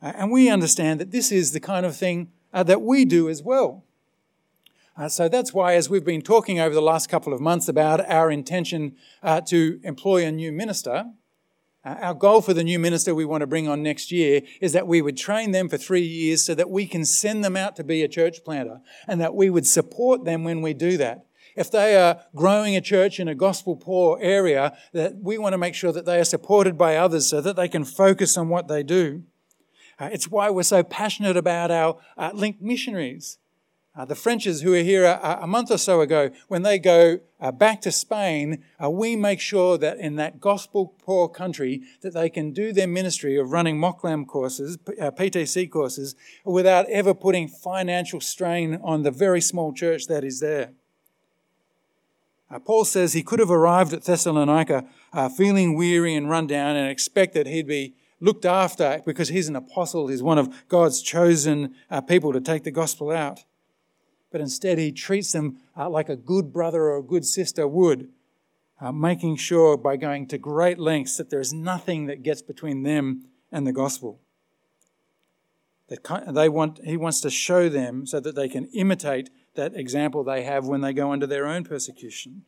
Uh, 0.00 0.12
and 0.14 0.30
we 0.30 0.48
understand 0.48 1.00
that 1.00 1.10
this 1.10 1.32
is 1.32 1.52
the 1.52 1.60
kind 1.60 1.84
of 1.84 1.96
thing 1.96 2.30
uh, 2.52 2.62
that 2.62 2.82
we 2.82 3.04
do 3.04 3.28
as 3.28 3.42
well. 3.42 3.84
Uh, 4.96 5.08
so 5.08 5.28
that's 5.28 5.54
why, 5.54 5.74
as 5.74 5.88
we've 5.88 6.04
been 6.04 6.22
talking 6.22 6.58
over 6.58 6.74
the 6.74 6.82
last 6.82 7.08
couple 7.08 7.32
of 7.32 7.40
months 7.40 7.68
about 7.68 8.08
our 8.10 8.30
intention 8.30 8.96
uh, 9.22 9.40
to 9.40 9.80
employ 9.84 10.24
a 10.24 10.32
new 10.32 10.50
minister, 10.50 11.04
our 12.00 12.14
goal 12.14 12.40
for 12.40 12.54
the 12.54 12.64
new 12.64 12.78
minister 12.78 13.14
we 13.14 13.24
want 13.24 13.42
to 13.42 13.46
bring 13.46 13.68
on 13.68 13.82
next 13.82 14.10
year 14.12 14.42
is 14.60 14.72
that 14.72 14.86
we 14.86 15.00
would 15.02 15.16
train 15.16 15.52
them 15.52 15.68
for 15.68 15.78
three 15.78 16.02
years 16.02 16.44
so 16.44 16.54
that 16.54 16.70
we 16.70 16.86
can 16.86 17.04
send 17.04 17.44
them 17.44 17.56
out 17.56 17.76
to 17.76 17.84
be 17.84 18.02
a 18.02 18.08
church 18.08 18.44
planter 18.44 18.80
and 19.06 19.20
that 19.20 19.34
we 19.34 19.50
would 19.50 19.66
support 19.66 20.24
them 20.24 20.44
when 20.44 20.62
we 20.62 20.74
do 20.74 20.96
that. 20.96 21.26
If 21.56 21.70
they 21.70 21.96
are 21.96 22.20
growing 22.36 22.76
a 22.76 22.80
church 22.80 23.18
in 23.18 23.26
a 23.26 23.34
gospel 23.34 23.76
poor 23.76 24.18
area, 24.20 24.76
that 24.92 25.16
we 25.16 25.38
want 25.38 25.54
to 25.54 25.58
make 25.58 25.74
sure 25.74 25.90
that 25.90 26.04
they 26.04 26.20
are 26.20 26.24
supported 26.24 26.78
by 26.78 26.96
others 26.96 27.26
so 27.26 27.40
that 27.40 27.56
they 27.56 27.68
can 27.68 27.84
focus 27.84 28.36
on 28.36 28.48
what 28.48 28.68
they 28.68 28.82
do. 28.82 29.24
Uh, 29.98 30.08
it's 30.12 30.30
why 30.30 30.50
we're 30.50 30.62
so 30.62 30.84
passionate 30.84 31.36
about 31.36 31.70
our 31.70 31.98
uh, 32.16 32.30
linked 32.32 32.62
missionaries. 32.62 33.38
Uh, 33.98 34.04
the 34.04 34.14
Frenches 34.14 34.60
who 34.60 34.70
were 34.70 34.76
here 34.76 35.04
a, 35.04 35.40
a, 35.42 35.46
month 35.48 35.72
or 35.72 35.76
so 35.76 36.00
ago, 36.00 36.30
when 36.46 36.62
they 36.62 36.78
go 36.78 37.18
uh, 37.40 37.50
back 37.50 37.80
to 37.80 37.90
Spain, 37.90 38.62
uh, 38.80 38.88
we 38.88 39.16
make 39.16 39.40
sure 39.40 39.76
that 39.76 39.98
in 39.98 40.14
that 40.14 40.40
gospel 40.40 40.94
poor 41.04 41.28
country 41.28 41.82
that 42.02 42.14
they 42.14 42.30
can 42.30 42.52
do 42.52 42.72
their 42.72 42.86
ministry 42.86 43.36
of 43.36 43.50
running 43.50 43.76
MOCLAM 43.76 44.24
courses, 44.24 44.76
PTC 44.76 45.66
uh, 45.66 45.68
courses, 45.68 46.14
without 46.44 46.88
ever 46.88 47.12
putting 47.12 47.48
financial 47.48 48.20
strain 48.20 48.78
on 48.84 49.02
the 49.02 49.10
very 49.10 49.40
small 49.40 49.72
church 49.72 50.06
that 50.06 50.22
is 50.22 50.38
there. 50.38 50.70
Uh, 52.48 52.60
Paul 52.60 52.84
says 52.84 53.14
he 53.14 53.24
could 53.24 53.40
have 53.40 53.50
arrived 53.50 53.92
at 53.92 54.04
Thessalonica 54.04 54.84
uh, 55.12 55.28
feeling 55.28 55.74
weary 55.74 56.14
and 56.14 56.30
run 56.30 56.46
down 56.46 56.76
and 56.76 56.88
expect 56.88 57.34
that 57.34 57.48
he'd 57.48 57.66
be 57.66 57.94
looked 58.20 58.44
after 58.44 59.02
because 59.04 59.30
he's 59.30 59.48
an 59.48 59.56
apostle, 59.56 60.06
he's 60.06 60.22
one 60.22 60.38
of 60.38 60.68
God's 60.68 61.02
chosen 61.02 61.74
people 62.06 62.32
to 62.32 62.40
take 62.40 62.62
the 62.62 62.70
gospel 62.70 63.10
out 63.10 63.42
but 64.30 64.40
instead 64.40 64.78
he 64.78 64.92
treats 64.92 65.32
them 65.32 65.58
uh, 65.76 65.88
like 65.88 66.08
a 66.08 66.16
good 66.16 66.52
brother 66.52 66.82
or 66.84 66.98
a 66.98 67.02
good 67.02 67.24
sister 67.24 67.66
would, 67.66 68.08
uh, 68.80 68.92
making 68.92 69.36
sure 69.36 69.76
by 69.76 69.96
going 69.96 70.26
to 70.28 70.38
great 70.38 70.78
lengths 70.78 71.16
that 71.16 71.30
there 71.30 71.40
is 71.40 71.52
nothing 71.52 72.06
that 72.06 72.22
gets 72.22 72.42
between 72.42 72.82
them 72.82 73.24
and 73.50 73.66
the 73.66 73.72
gospel. 73.72 74.20
They 75.88 76.48
want, 76.50 76.80
he 76.84 76.98
wants 76.98 77.22
to 77.22 77.30
show 77.30 77.70
them 77.70 78.06
so 78.06 78.20
that 78.20 78.34
they 78.34 78.48
can 78.48 78.66
imitate 78.66 79.30
that 79.54 79.74
example 79.74 80.22
they 80.22 80.42
have 80.42 80.66
when 80.66 80.82
they 80.82 80.92
go 80.92 81.12
under 81.12 81.26
their 81.26 81.46
own 81.46 81.64
persecution. 81.64 82.42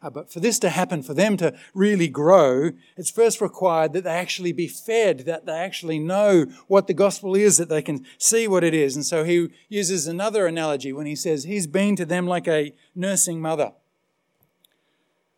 Uh, 0.00 0.10
but 0.10 0.32
for 0.32 0.38
this 0.38 0.60
to 0.60 0.70
happen, 0.70 1.02
for 1.02 1.14
them 1.14 1.36
to 1.36 1.52
really 1.74 2.06
grow, 2.06 2.70
it's 2.96 3.10
first 3.10 3.40
required 3.40 3.92
that 3.92 4.04
they 4.04 4.10
actually 4.10 4.52
be 4.52 4.68
fed, 4.68 5.20
that 5.20 5.44
they 5.44 5.58
actually 5.58 5.98
know 5.98 6.46
what 6.68 6.86
the 6.86 6.94
gospel 6.94 7.34
is, 7.34 7.56
that 7.56 7.68
they 7.68 7.82
can 7.82 8.06
see 8.16 8.46
what 8.46 8.62
it 8.62 8.74
is. 8.74 8.94
And 8.94 9.04
so 9.04 9.24
he 9.24 9.48
uses 9.68 10.06
another 10.06 10.46
analogy 10.46 10.92
when 10.92 11.06
he 11.06 11.16
says 11.16 11.44
he's 11.44 11.66
been 11.66 11.96
to 11.96 12.04
them 12.04 12.28
like 12.28 12.46
a 12.46 12.72
nursing 12.94 13.40
mother. 13.40 13.72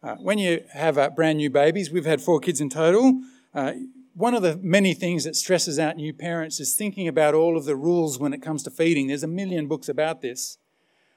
Uh, 0.03 0.17
when 0.17 0.39
you 0.39 0.63
have 0.75 0.99
uh, 0.99 1.09
brand 1.11 1.39
new 1.39 1.51
babies, 1.51 1.91
we've 1.91 2.07
had 2.07 2.21
four 2.21 2.39
kids 2.39 2.61
in 2.61 2.69
total. 2.69 3.23
Uh, 3.55 3.73
one 4.15 4.35
of 4.35 4.43
the 4.43 4.59
many 4.63 4.93
things 4.93 5.25
that 5.25 5.37
stresses 5.37 5.79
out 5.79 5.97
new 5.97 6.13
parents 6.13 6.61
is 6.61 6.75
thinking 6.75 7.09
about 7.09 7.33
all 7.33 7.57
of 7.57 7.65
the 7.65 7.77
rules 7.77 8.19
when 8.19 8.35
it 8.35 8.43
comes 8.43 8.63
to 8.63 8.71
feeding. 8.71 9.07
There's 9.07 9.23
a 9.23 9.29
million 9.29 9.67
books 9.67 9.89
about 9.89 10.21
this. 10.21 10.59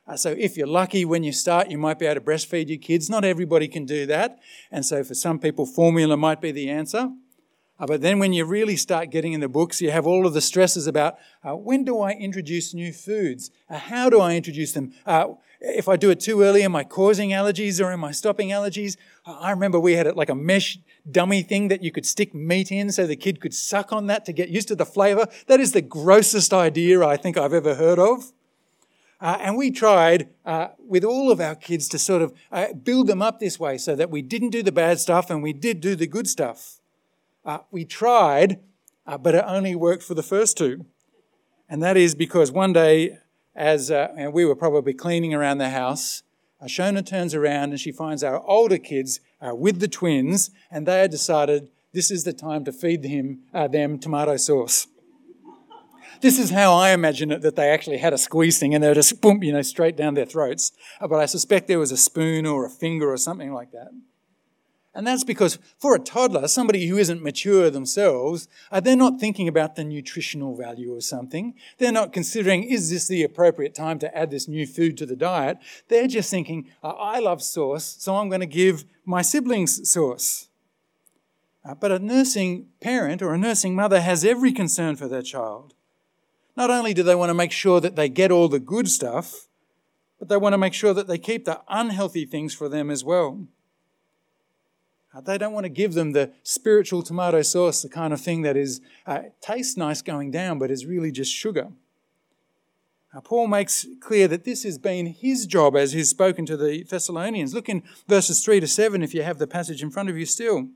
Uh, 0.06 0.18
so, 0.18 0.36
if 0.38 0.58
you're 0.58 0.68
lucky 0.68 1.06
when 1.06 1.24
you 1.24 1.32
start, 1.32 1.70
you 1.70 1.78
might 1.78 1.98
be 1.98 2.06
able 2.06 2.20
to 2.20 2.26
breastfeed 2.26 2.68
your 2.68 2.78
kids. 2.78 3.10
Not 3.10 3.24
everybody 3.24 3.70
can 3.70 3.86
do 3.86 4.06
that. 4.08 4.40
And 4.70 4.86
so, 4.86 5.04
for 5.04 5.14
some 5.14 5.40
people, 5.40 5.66
formula 5.66 6.18
might 6.18 6.42
be 6.42 6.52
the 6.52 6.70
answer. 6.70 7.10
Uh, 7.80 7.88
but 7.88 8.02
then, 8.02 8.20
when 8.20 8.34
you 8.34 8.44
really 8.44 8.76
start 8.76 9.12
getting 9.12 9.32
in 9.32 9.40
the 9.40 9.48
books, 9.48 9.82
you 9.82 9.92
have 9.92 10.06
all 10.06 10.28
of 10.28 10.34
the 10.34 10.42
stresses 10.42 10.88
about 10.88 11.16
uh, 11.44 11.56
when 11.56 11.86
do 11.86 12.02
I 12.02 12.12
introduce 12.12 12.74
new 12.74 12.92
foods? 12.92 13.50
Uh, 13.70 13.78
how 13.78 14.10
do 14.10 14.20
I 14.20 14.36
introduce 14.36 14.74
them? 14.74 14.92
Uh, 15.06 15.36
if 15.62 15.88
I 15.88 15.96
do 15.96 16.10
it 16.10 16.20
too 16.20 16.42
early, 16.42 16.64
am 16.64 16.76
I 16.76 16.84
causing 16.84 17.30
allergies 17.30 17.84
or 17.84 17.92
am 17.94 18.04
I 18.04 18.12
stopping 18.12 18.50
allergies? 18.50 18.98
I 19.26 19.52
remember 19.52 19.80
we 19.80 19.94
had 19.94 20.14
like 20.18 20.30
a 20.30 20.36
mesh 20.36 20.80
dummy 21.10 21.42
thing 21.42 21.70
that 21.70 21.82
you 21.82 21.92
could 21.92 22.06
stick 22.06 22.36
meat 22.36 22.72
in 22.72 22.92
so 22.92 23.08
the 23.08 23.16
kid 23.16 23.40
could 23.40 23.54
suck 23.54 23.94
on 23.94 24.08
that 24.08 24.26
to 24.26 24.34
get 24.34 24.50
used 24.50 24.68
to 24.68 24.76
the 24.76 24.86
flavor. 24.86 25.28
That 25.48 25.62
is 25.62 25.72
the 25.72 25.82
grossest 25.82 26.54
idea 26.54 27.06
I 27.06 27.16
think 27.16 27.38
I've 27.38 27.54
ever 27.54 27.76
heard 27.76 27.98
of. 27.98 28.34
Uh, 29.24 29.38
and 29.40 29.56
we 29.56 29.72
tried 29.72 30.28
uh, 30.46 30.68
with 30.86 31.06
all 31.06 31.32
of 31.32 31.40
our 31.40 31.56
kids 31.56 31.88
to 31.88 31.98
sort 31.98 32.22
of 32.22 32.34
uh, 32.52 32.74
build 32.74 33.08
them 33.08 33.22
up 33.22 33.40
this 33.40 33.58
way 33.58 33.78
so 33.78 33.96
that 33.96 34.10
we 34.10 34.22
didn't 34.22 34.50
do 34.50 34.62
the 34.62 34.72
bad 34.72 35.00
stuff 35.00 35.30
and 35.30 35.42
we 35.42 35.54
did 35.54 35.80
do 35.80 35.96
the 35.96 36.06
good 36.06 36.28
stuff. 36.28 36.82
Uh, 37.46 37.60
we 37.72 37.86
tried, 37.86 38.60
uh, 39.08 39.18
but 39.18 39.34
it 39.34 39.46
only 39.48 39.76
worked 39.76 40.04
for 40.04 40.14
the 40.14 40.22
first 40.22 40.58
two. 40.58 40.86
And 41.70 41.82
that 41.82 41.96
is 41.96 42.16
because 42.16 42.52
one 42.52 42.74
day, 42.74 43.18
as 43.56 43.90
uh, 43.90 44.10
we 44.30 44.44
were 44.44 44.58
probably 44.58 44.94
cleaning 44.94 45.34
around 45.34 45.60
the 45.60 45.70
house, 45.70 46.24
Shona 46.66 47.06
turns 47.06 47.34
around 47.34 47.70
and 47.70 47.80
she 47.80 47.94
finds 47.94 48.24
our 48.24 48.46
older 48.46 48.78
kids 48.78 49.22
with 49.42 49.80
the 49.80 49.88
twins, 49.88 50.50
and 50.72 50.86
they 50.86 51.00
had 51.00 51.12
decided 51.12 51.70
this 51.94 52.10
is 52.10 52.24
the 52.24 52.32
time 52.32 52.64
to 52.66 52.72
feed 52.72 53.04
him, 53.04 53.40
them 53.52 54.00
tomato 54.00 54.38
sauce. 54.38 54.88
This 56.22 56.40
is 56.40 56.50
how 56.52 56.74
I 56.74 56.92
imagine 56.92 57.32
it 57.32 57.42
that 57.42 57.56
they 57.56 57.70
actually 57.70 57.98
had 57.98 58.14
a 58.14 58.18
squeeze 58.18 58.60
thing 58.60 58.74
and 58.74 58.84
they 58.84 58.88
were 58.88 58.96
just 58.96 59.22
boom, 59.22 59.44
you 59.44 59.52
know, 59.52 59.62
straight 59.62 59.98
down 59.98 60.14
their 60.14 60.26
throats. 60.26 60.72
But 61.00 61.20
I 61.20 61.26
suspect 61.26 61.68
there 61.68 61.80
was 61.80 61.92
a 61.92 61.98
spoon 61.98 62.46
or 62.46 62.66
a 62.66 62.70
finger 62.70 63.12
or 63.12 63.18
something 63.18 63.54
like 63.54 63.72
that. 63.72 63.90
And 64.96 65.08
that's 65.08 65.24
because 65.24 65.58
for 65.80 65.96
a 65.96 66.00
toddler, 66.00 66.48
somebody 66.48 66.88
who 66.88 66.98
isn't 66.98 67.24
mature 67.24 67.72
themselves, 67.72 68.48
uh, 68.72 68.80
they're 68.80 68.96
not 68.96 69.20
thinking 69.20 69.48
about 69.48 69.76
the 69.76 69.84
nutritional 69.84 70.56
value 70.56 70.94
of 70.94 71.04
something. 71.04 71.56
They're 71.80 71.92
not 71.92 72.14
considering, 72.14 72.64
is 72.64 72.92
this 72.92 73.08
the 73.08 73.24
appropriate 73.24 73.74
time 73.74 73.98
to 74.00 74.16
add 74.16 74.30
this 74.30 74.48
new 74.48 74.68
food 74.68 74.98
to 75.00 75.08
the 75.08 75.16
diet? 75.16 75.58
They're 75.88 76.08
just 76.08 76.30
thinking, 76.30 76.70
uh, 76.84 76.90
I 76.90 77.20
love 77.20 77.42
sauce, 77.42 77.96
so 77.98 78.18
I'm 78.18 78.30
going 78.30 78.42
to 78.42 78.46
give 78.46 78.86
my 79.04 79.24
siblings 79.24 79.90
sauce. 79.90 80.50
Uh, 81.66 81.74
but 81.74 81.92
a 81.92 81.98
nursing 81.98 82.68
parent 82.80 83.24
or 83.24 83.34
a 83.34 83.38
nursing 83.38 83.74
mother 83.74 84.02
has 84.02 84.24
every 84.24 84.52
concern 84.52 84.96
for 84.96 85.08
their 85.08 85.22
child. 85.24 85.74
Not 86.56 86.70
only 86.70 86.94
do 86.94 87.04
they 87.04 87.16
want 87.16 87.30
to 87.30 87.34
make 87.34 87.52
sure 87.52 87.80
that 87.82 87.96
they 87.96 88.10
get 88.10 88.32
all 88.32 88.48
the 88.48 88.60
good 88.60 88.88
stuff, 88.88 89.48
but 90.20 90.30
they 90.30 90.38
want 90.38 90.54
to 90.54 90.58
make 90.58 90.74
sure 90.74 90.94
that 90.94 91.08
they 91.08 91.18
keep 91.18 91.46
the 91.46 91.62
unhealthy 91.68 92.26
things 92.26 92.54
for 92.54 92.70
them 92.70 92.90
as 92.90 93.04
well. 93.04 93.48
Uh, 95.14 95.22
they 95.22 95.38
don't 95.38 95.54
want 95.54 95.66
to 95.66 95.70
give 95.70 95.94
them 95.94 96.12
the 96.12 96.32
spiritual 96.44 97.04
tomato 97.04 97.42
sauce, 97.42 97.82
the 97.82 97.90
kind 97.90 98.14
of 98.14 98.22
thing 98.22 98.42
that 98.42 98.58
is 98.58 98.82
uh, 99.06 99.20
tastes 99.42 99.78
nice 99.78 100.02
going 100.02 100.32
down, 100.32 100.58
but 100.58 100.72
is 100.72 100.86
really 100.86 101.12
just 101.12 101.32
sugar. 101.32 101.70
Uh, 103.16 103.22
Paul 103.22 103.48
makes 103.48 103.86
clear 104.00 104.28
that 104.28 104.44
this 104.44 104.64
has 104.64 104.80
been 104.80 105.06
his 105.06 105.46
job 105.46 105.76
as 105.76 105.92
he's 105.92 106.10
spoken 106.10 106.48
to 106.48 106.58
the 106.58 106.84
Thessalonians. 106.84 107.54
Look 107.54 107.70
in 107.70 107.84
verses 108.08 108.44
3 108.44 108.60
to 108.60 108.68
7 108.68 109.04
if 109.04 109.14
you 109.14 109.22
have 109.22 109.38
the 109.38 109.46
passage 109.46 109.84
in 109.84 109.92
front 109.92 110.10
of 110.10 110.18
you 110.18 110.26
still. 110.26 110.70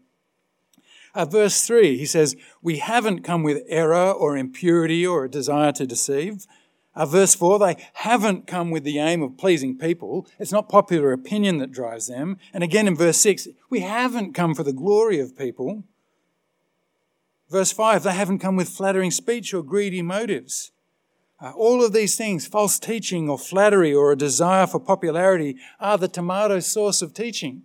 Uh, 1.18 1.26
verse 1.26 1.66
3, 1.66 1.98
he 1.98 2.06
says, 2.06 2.36
We 2.62 2.78
haven't 2.78 3.24
come 3.24 3.42
with 3.42 3.64
error 3.68 4.12
or 4.12 4.38
impurity 4.38 5.06
or 5.06 5.26
a 5.26 5.30
desire 5.30 5.72
to 5.72 5.88
deceive. 5.88 6.46
Uh, 6.94 7.08
verse 7.08 7.34
4, 7.34 7.58
they 7.58 7.76
haven't 7.94 8.46
come 8.46 8.70
with 8.70 8.84
the 8.84 9.00
aim 9.00 9.24
of 9.24 9.36
pleasing 9.36 9.80
people. 9.80 10.28
It's 10.38 10.52
not 10.52 10.70
popular 10.70 11.12
opinion 11.12 11.58
that 11.58 11.72
drives 11.72 12.06
them. 12.06 12.38
And 12.54 12.64
again 12.64 12.88
in 12.88 12.96
verse 12.96 13.18
6, 13.18 13.48
we 13.72 13.80
haven't 13.80 14.34
come 14.34 14.54
for 14.54 14.62
the 14.62 14.72
glory 14.72 15.20
of 15.20 15.36
people. 15.36 15.86
Verse 17.50 17.72
5, 17.72 18.04
they 18.04 18.14
haven't 18.14 18.38
come 18.38 18.56
with 18.56 18.70
flattering 18.70 19.10
speech 19.10 19.56
or 19.56 19.64
greedy 19.64 20.04
motives. 20.04 20.72
Uh, 21.42 21.52
all 21.58 21.84
of 21.84 21.94
these 21.94 22.16
things, 22.16 22.46
false 22.46 22.78
teaching 22.78 23.28
or 23.28 23.40
flattery 23.40 23.92
or 23.92 24.12
a 24.12 24.16
desire 24.16 24.68
for 24.68 24.80
popularity, 24.80 25.58
are 25.80 25.98
the 25.98 26.08
tomato 26.08 26.60
sauce 26.60 27.02
of 27.02 27.16
teaching. 27.16 27.64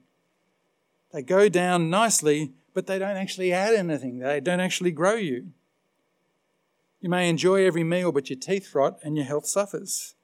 They 1.12 1.20
go 1.20 1.50
down 1.50 1.90
nicely 1.90 2.54
but 2.74 2.86
they 2.86 2.98
don't 2.98 3.16
actually 3.16 3.52
add 3.52 3.74
anything. 3.74 4.18
They 4.18 4.40
don't 4.40 4.60
actually 4.60 4.92
grow 4.92 5.14
you. 5.14 5.48
You 7.00 7.08
may 7.08 7.28
enjoy 7.28 7.66
every 7.66 7.84
meal, 7.84 8.12
but 8.12 8.30
your 8.30 8.38
teeth 8.38 8.74
rot 8.74 8.98
and 9.02 9.16
your 9.16 9.26
health 9.26 9.46
suffers. 9.46 10.14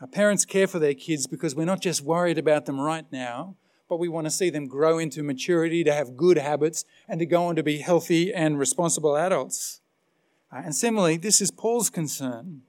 Our 0.00 0.06
parents 0.06 0.44
care 0.44 0.66
for 0.66 0.78
their 0.78 0.94
kids 0.94 1.26
because 1.26 1.54
we're 1.54 1.64
not 1.64 1.80
just 1.80 2.02
worried 2.02 2.38
about 2.38 2.66
them 2.66 2.80
right 2.80 3.06
now, 3.10 3.56
but 3.88 3.98
we 3.98 4.08
want 4.08 4.26
to 4.26 4.30
see 4.30 4.50
them 4.50 4.66
grow 4.66 4.98
into 4.98 5.22
maturity, 5.22 5.84
to 5.84 5.92
have 5.92 6.16
good 6.16 6.38
habits, 6.38 6.84
and 7.08 7.18
to 7.20 7.26
go 7.26 7.44
on 7.44 7.56
to 7.56 7.62
be 7.62 7.78
healthy 7.78 8.32
and 8.32 8.58
responsible 8.58 9.16
adults. 9.16 9.80
Uh, 10.52 10.62
and 10.64 10.74
similarly, 10.74 11.16
this 11.16 11.40
is 11.40 11.50
Paul's 11.50 11.90
concern. 11.90 12.62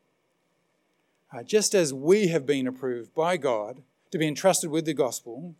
Uh, 1.33 1.43
just 1.43 1.73
as 1.73 1.93
we 1.93 2.27
have 2.27 2.45
been 2.45 2.67
approved 2.67 3.13
by 3.13 3.35
God 3.35 3.83
to 4.11 4.17
be 4.17 4.27
entrusted 4.27 4.69
with 4.69 4.85
the 4.85 4.93
gospel, 4.93 5.55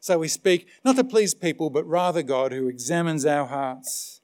so 0.00 0.18
we 0.18 0.28
speak 0.28 0.66
not 0.82 0.96
to 0.96 1.04
please 1.04 1.34
people, 1.34 1.68
but 1.68 1.86
rather 1.86 2.22
God 2.22 2.52
who 2.52 2.68
examines 2.68 3.26
our 3.26 3.46
hearts. 3.46 4.22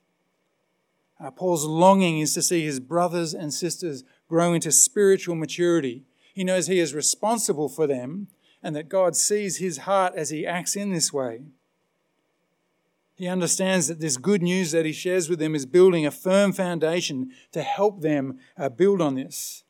Uh, 1.21 1.31
Paul's 1.31 1.65
longing 1.65 2.19
is 2.19 2.35
to 2.35 2.43
see 2.43 2.65
his 2.65 2.81
brothers 2.81 3.35
and 3.35 3.53
sisters 3.53 4.03
grow 4.29 4.55
into 4.55 4.73
spiritual 4.73 5.35
maturity. 5.35 6.05
He 6.35 6.45
knows 6.45 6.67
he 6.67 6.79
is 6.79 6.95
responsible 6.95 7.69
for 7.69 7.87
them 7.87 8.29
and 8.63 8.75
that 8.75 8.89
God 8.89 9.15
sees 9.15 9.59
his 9.59 9.79
heart 9.79 10.15
as 10.17 10.31
he 10.31 10.47
acts 10.47 10.77
in 10.77 10.93
this 10.93 11.13
way. 11.13 11.43
He 13.15 13.29
understands 13.29 13.89
that 13.89 14.01
this 14.01 14.19
good 14.19 14.43
news 14.43 14.73
that 14.73 14.85
he 14.85 14.93
shares 14.93 15.29
with 15.29 15.39
them 15.39 15.55
is 15.55 15.65
building 15.65 16.05
a 16.05 16.11
firm 16.11 16.53
foundation 16.53 17.31
to 17.53 17.63
help 17.63 18.01
them 18.01 18.39
uh, 18.59 18.69
build 18.69 19.01
on 19.01 19.15
this. 19.15 19.65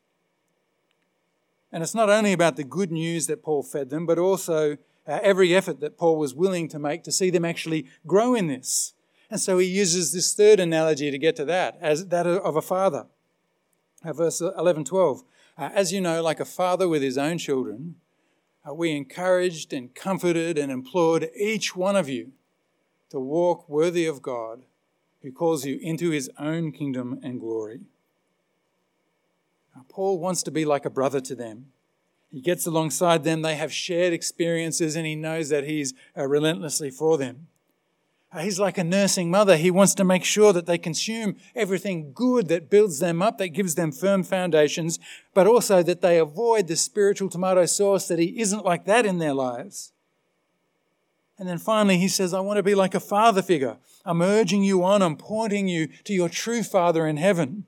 And 1.71 1.83
it's 1.83 1.95
not 1.95 2.09
only 2.09 2.33
about 2.33 2.55
the 2.55 2.63
good 2.63 2.91
news 2.91 3.27
that 3.27 3.43
Paul 3.43 3.63
fed 3.63 3.89
them, 3.89 4.05
but 4.05 4.19
also 4.19 4.77
uh, 5.07 5.19
every 5.23 5.55
effort 5.55 5.79
that 5.79 5.97
Paul 5.97 6.17
was 6.17 6.35
willing 6.35 6.67
to 6.69 6.79
make 6.79 7.03
to 7.03 7.11
see 7.11 7.29
them 7.29 7.45
actually 7.45 7.87
grow 8.05 8.35
in 8.35 8.47
this. 8.47 8.93
And 9.29 9.39
so 9.39 9.57
he 9.57 9.67
uses 9.67 10.11
this 10.11 10.33
third 10.33 10.59
analogy 10.59 11.11
to 11.11 11.17
get 11.17 11.35
to 11.37 11.45
that, 11.45 11.77
as 11.81 12.07
that 12.07 12.25
of 12.25 12.55
a 12.55 12.61
father. 12.61 13.07
Uh, 14.03 14.13
verse 14.13 14.41
11 14.41 14.85
12. 14.85 15.23
Uh, 15.57 15.69
as 15.73 15.91
you 15.91 15.99
know, 15.99 16.21
like 16.21 16.39
a 16.39 16.45
father 16.45 16.87
with 16.87 17.01
his 17.01 17.17
own 17.17 17.37
children, 17.37 17.95
uh, 18.67 18.73
we 18.73 18.91
encouraged 18.91 19.73
and 19.73 19.95
comforted 19.95 20.57
and 20.57 20.71
implored 20.71 21.29
each 21.35 21.75
one 21.75 21.95
of 21.95 22.07
you 22.07 22.31
to 23.09 23.19
walk 23.19 23.67
worthy 23.67 24.05
of 24.05 24.21
God 24.21 24.65
who 25.23 25.31
calls 25.31 25.65
you 25.65 25.79
into 25.81 26.11
his 26.11 26.29
own 26.37 26.71
kingdom 26.71 27.19
and 27.23 27.39
glory. 27.39 27.81
Paul 29.89 30.19
wants 30.19 30.43
to 30.43 30.51
be 30.51 30.65
like 30.65 30.85
a 30.85 30.89
brother 30.89 31.21
to 31.21 31.35
them. 31.35 31.67
He 32.31 32.41
gets 32.41 32.65
alongside 32.65 33.23
them, 33.23 33.41
they 33.41 33.55
have 33.55 33.71
shared 33.71 34.13
experiences, 34.13 34.95
and 34.95 35.05
he 35.05 35.15
knows 35.15 35.49
that 35.49 35.63
he's 35.63 35.93
uh, 36.17 36.27
relentlessly 36.27 36.89
for 36.89 37.17
them. 37.17 37.47
Uh, 38.31 38.39
he's 38.39 38.59
like 38.59 38.77
a 38.77 38.83
nursing 38.83 39.31
mother. 39.31 39.55
He 39.55 39.71
wants 39.71 39.95
to 39.95 40.03
make 40.03 40.25
sure 40.25 40.51
that 40.51 40.65
they 40.65 40.77
consume 40.77 41.37
everything 41.55 42.11
good 42.13 42.49
that 42.49 42.69
builds 42.69 42.99
them 42.99 43.21
up, 43.21 43.37
that 43.37 43.49
gives 43.49 43.75
them 43.75 43.93
firm 43.93 44.23
foundations, 44.23 44.99
but 45.33 45.47
also 45.47 45.81
that 45.83 46.01
they 46.01 46.19
avoid 46.19 46.67
the 46.67 46.75
spiritual 46.75 47.29
tomato 47.29 47.65
sauce 47.65 48.07
that 48.09 48.19
he 48.19 48.39
isn't 48.41 48.65
like 48.65 48.85
that 48.85 49.05
in 49.05 49.19
their 49.19 49.33
lives. 49.33 49.93
And 51.39 51.47
then 51.47 51.57
finally, 51.59 51.97
he 51.97 52.07
says, 52.09 52.33
I 52.33 52.41
want 52.41 52.57
to 52.57 52.63
be 52.63 52.75
like 52.75 52.95
a 52.95 52.99
father 52.99 53.41
figure. 53.41 53.77
I'm 54.03 54.21
urging 54.21 54.63
you 54.63 54.83
on, 54.83 55.01
I'm 55.01 55.15
pointing 55.15 55.67
you 55.67 55.87
to 56.03 56.13
your 56.13 56.29
true 56.29 56.63
Father 56.63 57.07
in 57.07 57.17
heaven. 57.17 57.65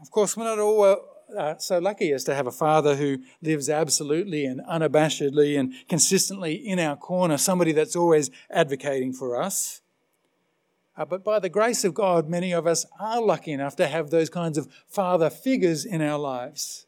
Of 0.00 0.10
course, 0.10 0.36
we're 0.36 0.44
not 0.44 0.58
all 0.58 1.15
uh, 1.36 1.56
so 1.58 1.78
lucky 1.78 2.12
as 2.12 2.24
to 2.24 2.34
have 2.34 2.46
a 2.46 2.52
father 2.52 2.96
who 2.96 3.18
lives 3.42 3.68
absolutely 3.68 4.44
and 4.44 4.60
unabashedly 4.60 5.58
and 5.58 5.74
consistently 5.88 6.54
in 6.54 6.78
our 6.78 6.96
corner, 6.96 7.36
somebody 7.36 7.72
that's 7.72 7.96
always 7.96 8.30
advocating 8.50 9.12
for 9.12 9.40
us. 9.40 9.80
Uh, 10.96 11.04
but 11.04 11.24
by 11.24 11.38
the 11.38 11.48
grace 11.48 11.84
of 11.84 11.94
God, 11.94 12.28
many 12.28 12.52
of 12.52 12.66
us 12.66 12.86
are 12.98 13.20
lucky 13.20 13.52
enough 13.52 13.76
to 13.76 13.86
have 13.86 14.10
those 14.10 14.30
kinds 14.30 14.56
of 14.56 14.68
father 14.88 15.28
figures 15.28 15.84
in 15.84 16.00
our 16.00 16.18
lives. 16.18 16.86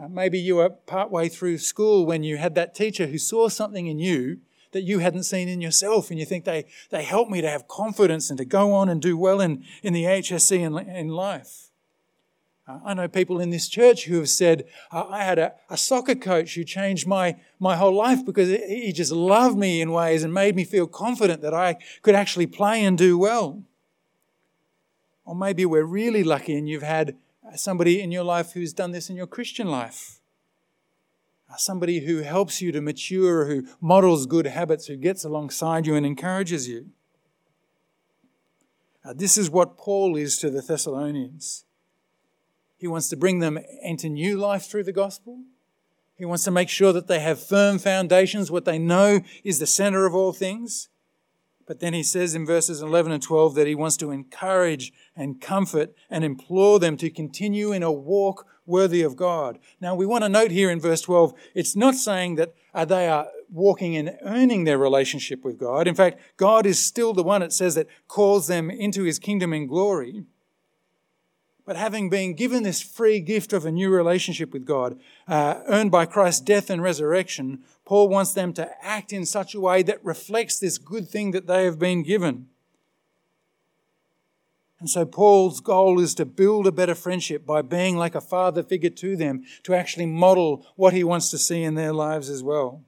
Uh, 0.00 0.08
maybe 0.08 0.38
you 0.38 0.56
were 0.56 0.70
partway 0.70 1.28
through 1.28 1.58
school 1.58 2.06
when 2.06 2.22
you 2.22 2.36
had 2.36 2.54
that 2.54 2.74
teacher 2.74 3.06
who 3.06 3.18
saw 3.18 3.48
something 3.48 3.86
in 3.86 3.98
you 3.98 4.38
that 4.70 4.82
you 4.82 5.00
hadn't 5.00 5.24
seen 5.24 5.48
in 5.48 5.60
yourself, 5.60 6.10
and 6.10 6.18
you 6.18 6.24
think 6.24 6.44
they, 6.44 6.64
they 6.90 7.02
help 7.02 7.28
me 7.28 7.42
to 7.42 7.48
have 7.48 7.68
confidence 7.68 8.30
and 8.30 8.38
to 8.38 8.44
go 8.44 8.72
on 8.72 8.88
and 8.88 9.02
do 9.02 9.18
well 9.18 9.40
in, 9.40 9.62
in 9.82 9.92
the 9.92 10.04
HSC 10.04 10.58
in, 10.58 10.78
in 10.88 11.08
life. 11.08 11.71
Uh, 12.66 12.78
I 12.84 12.94
know 12.94 13.08
people 13.08 13.40
in 13.40 13.50
this 13.50 13.68
church 13.68 14.04
who 14.04 14.16
have 14.18 14.28
said, 14.28 14.66
uh, 14.92 15.04
I 15.08 15.24
had 15.24 15.38
a, 15.38 15.54
a, 15.68 15.76
soccer 15.76 16.14
coach 16.14 16.54
who 16.54 16.62
changed 16.62 17.08
my, 17.08 17.36
my 17.58 17.76
whole 17.76 17.94
life 17.94 18.24
because 18.24 18.48
he 18.48 18.92
just 18.92 19.10
loved 19.10 19.58
me 19.58 19.80
in 19.80 19.90
ways 19.90 20.22
and 20.22 20.32
made 20.32 20.54
me 20.54 20.64
feel 20.64 20.86
confident 20.86 21.42
that 21.42 21.54
I 21.54 21.78
could 22.02 22.14
actually 22.14 22.46
play 22.46 22.84
and 22.84 22.96
do 22.96 23.18
well. 23.18 23.64
Or 25.24 25.34
maybe 25.34 25.66
we're 25.66 25.84
really 25.84 26.22
lucky 26.22 26.56
and 26.56 26.68
you've 26.68 26.82
had 26.82 27.16
somebody 27.56 28.00
in 28.00 28.12
your 28.12 28.24
life 28.24 28.52
who's 28.52 28.72
done 28.72 28.92
this 28.92 29.10
in 29.10 29.16
your 29.16 29.26
Christian 29.26 29.68
life. 29.68 30.20
Uh, 31.50 31.56
somebody 31.56 32.06
who 32.06 32.18
helps 32.18 32.62
you 32.62 32.70
to 32.72 32.80
mature, 32.80 33.46
who 33.46 33.66
models 33.80 34.26
good 34.26 34.46
habits, 34.46 34.86
who 34.86 34.96
gets 34.96 35.24
alongside 35.24 35.84
you 35.84 35.96
and 35.96 36.06
encourages 36.06 36.68
you. 36.68 36.90
Uh, 39.04 39.12
this 39.12 39.36
is 39.36 39.50
what 39.50 39.76
Paul 39.76 40.16
is 40.16 40.38
to 40.38 40.48
the 40.48 40.62
Thessalonians. 40.62 41.64
He 42.82 42.88
wants 42.88 43.08
to 43.10 43.16
bring 43.16 43.38
them 43.38 43.60
into 43.84 44.08
new 44.08 44.36
life 44.36 44.64
through 44.64 44.82
the 44.82 44.92
gospel. 44.92 45.44
He 46.16 46.24
wants 46.24 46.42
to 46.42 46.50
make 46.50 46.68
sure 46.68 46.92
that 46.92 47.06
they 47.06 47.20
have 47.20 47.40
firm 47.40 47.78
foundations, 47.78 48.50
what 48.50 48.64
they 48.64 48.76
know 48.76 49.20
is 49.44 49.60
the 49.60 49.68
center 49.68 50.04
of 50.04 50.16
all 50.16 50.32
things. 50.32 50.88
But 51.64 51.78
then 51.78 51.94
he 51.94 52.02
says 52.02 52.34
in 52.34 52.44
verses 52.44 52.82
11 52.82 53.12
and 53.12 53.22
12 53.22 53.54
that 53.54 53.68
he 53.68 53.76
wants 53.76 53.96
to 53.98 54.10
encourage 54.10 54.92
and 55.14 55.40
comfort 55.40 55.94
and 56.10 56.24
implore 56.24 56.80
them 56.80 56.96
to 56.96 57.08
continue 57.08 57.70
in 57.70 57.84
a 57.84 57.92
walk 57.92 58.48
worthy 58.66 59.02
of 59.02 59.14
God. 59.14 59.60
Now, 59.80 59.94
we 59.94 60.04
want 60.04 60.24
to 60.24 60.28
note 60.28 60.50
here 60.50 60.68
in 60.68 60.80
verse 60.80 61.02
12, 61.02 61.34
it's 61.54 61.76
not 61.76 61.94
saying 61.94 62.34
that 62.34 62.52
uh, 62.74 62.84
they 62.84 63.06
are 63.06 63.28
walking 63.48 63.96
and 63.96 64.18
earning 64.22 64.64
their 64.64 64.78
relationship 64.78 65.44
with 65.44 65.56
God. 65.56 65.86
In 65.86 65.94
fact, 65.94 66.18
God 66.36 66.66
is 66.66 66.84
still 66.84 67.12
the 67.12 67.22
one, 67.22 67.42
it 67.42 67.52
says, 67.52 67.76
that 67.76 67.86
calls 68.08 68.48
them 68.48 68.72
into 68.72 69.04
his 69.04 69.20
kingdom 69.20 69.52
in 69.52 69.68
glory. 69.68 70.24
But 71.64 71.76
having 71.76 72.10
been 72.10 72.34
given 72.34 72.64
this 72.64 72.82
free 72.82 73.20
gift 73.20 73.52
of 73.52 73.64
a 73.64 73.70
new 73.70 73.88
relationship 73.88 74.52
with 74.52 74.64
God, 74.64 74.98
uh, 75.28 75.60
earned 75.66 75.92
by 75.92 76.06
Christ's 76.06 76.40
death 76.40 76.70
and 76.70 76.82
resurrection, 76.82 77.60
Paul 77.84 78.08
wants 78.08 78.32
them 78.32 78.52
to 78.54 78.70
act 78.84 79.12
in 79.12 79.24
such 79.24 79.54
a 79.54 79.60
way 79.60 79.82
that 79.82 80.04
reflects 80.04 80.58
this 80.58 80.78
good 80.78 81.08
thing 81.08 81.30
that 81.30 81.46
they 81.46 81.64
have 81.64 81.78
been 81.78 82.02
given. 82.02 82.48
And 84.80 84.90
so 84.90 85.06
Paul's 85.06 85.60
goal 85.60 86.00
is 86.00 86.12
to 86.16 86.24
build 86.24 86.66
a 86.66 86.72
better 86.72 86.96
friendship 86.96 87.46
by 87.46 87.62
being 87.62 87.96
like 87.96 88.16
a 88.16 88.20
father 88.20 88.64
figure 88.64 88.90
to 88.90 89.14
them, 89.14 89.44
to 89.62 89.74
actually 89.74 90.06
model 90.06 90.66
what 90.74 90.92
he 90.92 91.04
wants 91.04 91.30
to 91.30 91.38
see 91.38 91.62
in 91.62 91.76
their 91.76 91.92
lives 91.92 92.28
as 92.28 92.42
well. 92.42 92.82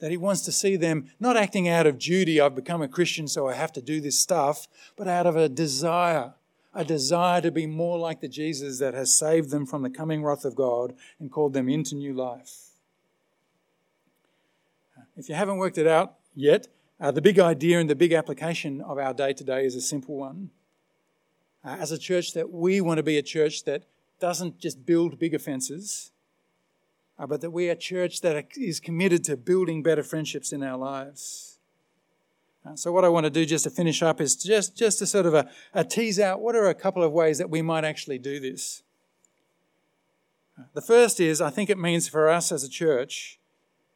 That 0.00 0.10
he 0.10 0.16
wants 0.16 0.42
to 0.42 0.52
see 0.52 0.76
them 0.76 1.10
not 1.18 1.36
acting 1.36 1.68
out 1.68 1.86
of 1.86 1.98
duty, 1.98 2.40
I've 2.40 2.54
become 2.54 2.82
a 2.82 2.88
Christian, 2.88 3.26
so 3.26 3.48
I 3.48 3.54
have 3.54 3.72
to 3.72 3.82
do 3.82 4.00
this 4.00 4.18
stuff, 4.18 4.68
but 4.96 5.08
out 5.08 5.26
of 5.26 5.36
a 5.36 5.48
desire, 5.48 6.34
a 6.72 6.84
desire 6.84 7.40
to 7.40 7.50
be 7.50 7.66
more 7.66 7.98
like 7.98 8.20
the 8.20 8.28
Jesus 8.28 8.78
that 8.78 8.94
has 8.94 9.14
saved 9.14 9.50
them 9.50 9.66
from 9.66 9.82
the 9.82 9.90
coming 9.90 10.22
wrath 10.22 10.44
of 10.44 10.54
God 10.54 10.94
and 11.18 11.32
called 11.32 11.52
them 11.52 11.68
into 11.68 11.96
new 11.96 12.14
life. 12.14 12.68
If 15.16 15.28
you 15.28 15.34
haven't 15.34 15.56
worked 15.56 15.78
it 15.78 15.86
out 15.88 16.14
yet, 16.36 16.68
uh, 17.00 17.10
the 17.10 17.20
big 17.20 17.40
idea 17.40 17.80
and 17.80 17.90
the 17.90 17.96
big 17.96 18.12
application 18.12 18.80
of 18.80 18.98
our 18.98 19.12
day 19.12 19.32
today 19.32 19.64
is 19.64 19.74
a 19.74 19.80
simple 19.80 20.16
one. 20.16 20.50
Uh, 21.64 21.76
as 21.80 21.90
a 21.90 21.98
church, 21.98 22.34
that 22.34 22.52
we 22.52 22.80
want 22.80 22.98
to 22.98 23.02
be 23.02 23.18
a 23.18 23.22
church 23.22 23.64
that 23.64 23.82
doesn't 24.20 24.58
just 24.60 24.86
build 24.86 25.18
bigger 25.18 25.38
fences, 25.38 26.12
but 27.26 27.40
that 27.40 27.50
we 27.50 27.68
are 27.68 27.72
a 27.72 27.76
church 27.76 28.20
that 28.20 28.48
is 28.56 28.78
committed 28.78 29.24
to 29.24 29.36
building 29.36 29.82
better 29.82 30.02
friendships 30.02 30.52
in 30.52 30.62
our 30.62 30.78
lives. 30.78 31.58
Uh, 32.64 32.76
so, 32.76 32.92
what 32.92 33.04
I 33.04 33.08
want 33.08 33.24
to 33.24 33.30
do 33.30 33.44
just 33.44 33.64
to 33.64 33.70
finish 33.70 34.02
up 34.02 34.20
is 34.20 34.36
just, 34.36 34.76
just 34.76 34.98
to 34.98 35.06
sort 35.06 35.26
of 35.26 35.34
a, 35.34 35.38
uh, 35.38 35.50
a 35.74 35.84
tease 35.84 36.20
out 36.20 36.40
what 36.40 36.54
are 36.54 36.68
a 36.68 36.74
couple 36.74 37.02
of 37.02 37.12
ways 37.12 37.38
that 37.38 37.50
we 37.50 37.62
might 37.62 37.84
actually 37.84 38.18
do 38.18 38.40
this. 38.40 38.82
Uh, 40.58 40.64
the 40.74 40.82
first 40.82 41.20
is 41.20 41.40
I 41.40 41.50
think 41.50 41.70
it 41.70 41.78
means 41.78 42.08
for 42.08 42.28
us 42.28 42.52
as 42.52 42.64
a 42.64 42.68
church 42.68 43.38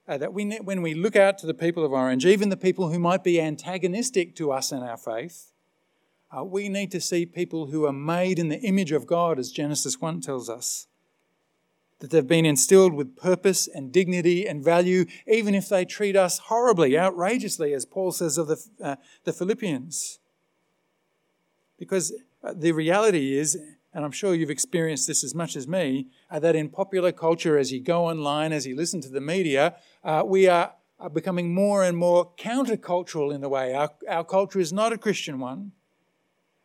uh, 0.08 0.18
that 0.18 0.32
we, 0.32 0.58
when 0.58 0.82
we 0.82 0.94
look 0.94 1.16
out 1.16 1.38
to 1.38 1.46
the 1.46 1.54
people 1.54 1.84
of 1.84 1.92
Orange, 1.92 2.26
even 2.26 2.48
the 2.48 2.56
people 2.56 2.90
who 2.90 2.98
might 2.98 3.24
be 3.24 3.40
antagonistic 3.40 4.34
to 4.36 4.52
us 4.52 4.72
in 4.72 4.78
our 4.78 4.96
faith, 4.96 5.52
uh, 6.36 6.42
we 6.42 6.68
need 6.68 6.90
to 6.92 7.00
see 7.00 7.26
people 7.26 7.66
who 7.66 7.84
are 7.84 7.92
made 7.92 8.38
in 8.38 8.48
the 8.48 8.60
image 8.60 8.92
of 8.92 9.06
God, 9.06 9.38
as 9.38 9.52
Genesis 9.52 10.00
1 10.00 10.20
tells 10.22 10.48
us. 10.48 10.86
That 12.02 12.10
they've 12.10 12.26
been 12.26 12.44
instilled 12.44 12.94
with 12.94 13.16
purpose 13.16 13.68
and 13.68 13.92
dignity 13.92 14.44
and 14.44 14.64
value, 14.64 15.04
even 15.24 15.54
if 15.54 15.68
they 15.68 15.84
treat 15.84 16.16
us 16.16 16.40
horribly, 16.40 16.98
outrageously, 16.98 17.72
as 17.72 17.86
Paul 17.86 18.10
says 18.10 18.38
of 18.38 18.48
the, 18.48 18.60
uh, 18.82 18.96
the 19.22 19.32
Philippians. 19.32 20.18
Because 21.78 22.12
uh, 22.42 22.54
the 22.56 22.72
reality 22.72 23.38
is, 23.38 23.56
and 23.94 24.04
I'm 24.04 24.10
sure 24.10 24.34
you've 24.34 24.50
experienced 24.50 25.06
this 25.06 25.22
as 25.22 25.32
much 25.32 25.54
as 25.54 25.68
me, 25.68 26.08
uh, 26.28 26.40
that 26.40 26.56
in 26.56 26.70
popular 26.70 27.12
culture, 27.12 27.56
as 27.56 27.70
you 27.70 27.80
go 27.80 28.06
online, 28.06 28.52
as 28.52 28.66
you 28.66 28.74
listen 28.74 29.00
to 29.02 29.08
the 29.08 29.20
media, 29.20 29.76
uh, 30.02 30.24
we 30.26 30.48
are, 30.48 30.72
are, 30.98 31.08
becoming 31.08 31.54
more 31.54 31.84
and 31.84 31.96
more 31.96 32.32
countercultural 32.36 33.32
in 33.32 33.42
the 33.42 33.48
way. 33.48 33.74
Our, 33.74 33.90
our 34.08 34.24
culture 34.24 34.58
is 34.58 34.72
not 34.72 34.92
a 34.92 34.98
Christian 34.98 35.38
one. 35.38 35.70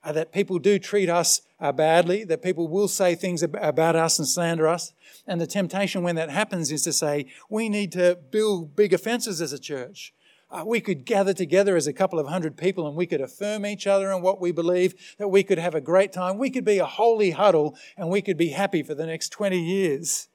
Uh, 0.08 0.14
that 0.14 0.32
people 0.32 0.58
do 0.58 0.80
treat 0.80 1.10
us 1.10 1.42
uh, 1.60 1.70
badly, 1.70 2.24
that 2.24 2.42
people 2.42 2.70
will 2.70 2.88
say 2.88 3.14
things 3.14 3.44
ab- 3.44 3.58
about 3.62 3.94
us 3.94 4.18
and 4.18 4.26
slander 4.26 4.66
us. 4.66 4.94
And 5.28 5.42
the 5.42 5.46
temptation 5.46 6.02
when 6.02 6.16
that 6.16 6.30
happens 6.30 6.72
is 6.72 6.84
to 6.84 6.94
say, 6.94 7.26
we 7.50 7.68
need 7.68 7.92
to 7.92 8.18
build 8.32 8.74
bigger 8.74 8.98
fences 8.98 9.42
as 9.42 9.52
a 9.52 9.60
church. 9.60 10.14
Uh, 10.50 10.64
we 10.66 10.80
could 10.80 11.04
gather 11.04 11.34
together 11.34 11.76
as 11.76 11.88
a 11.88 11.92
couple 11.94 12.20
of 12.20 12.28
hundred 12.28 12.56
people 12.56 12.88
and 12.88 12.96
we 12.96 13.06
could 13.06 13.20
affirm 13.20 13.66
each 13.66 13.86
other 13.86 14.10
in 14.10 14.22
what 14.22 14.40
we 14.40 14.54
believe, 14.54 14.96
that 15.18 15.28
we 15.28 15.44
could 15.44 15.58
have 15.58 15.76
a 15.76 15.82
great 15.82 16.14
time. 16.14 16.38
We 16.38 16.52
could 16.52 16.64
be 16.64 16.78
a 16.78 16.86
holy 16.86 17.32
huddle 17.32 17.76
and 17.98 18.08
we 18.08 18.22
could 18.22 18.38
be 18.38 18.52
happy 18.52 18.84
for 18.84 18.96
the 18.96 19.06
next 19.06 19.28
20 19.32 19.60
years. 19.60 20.30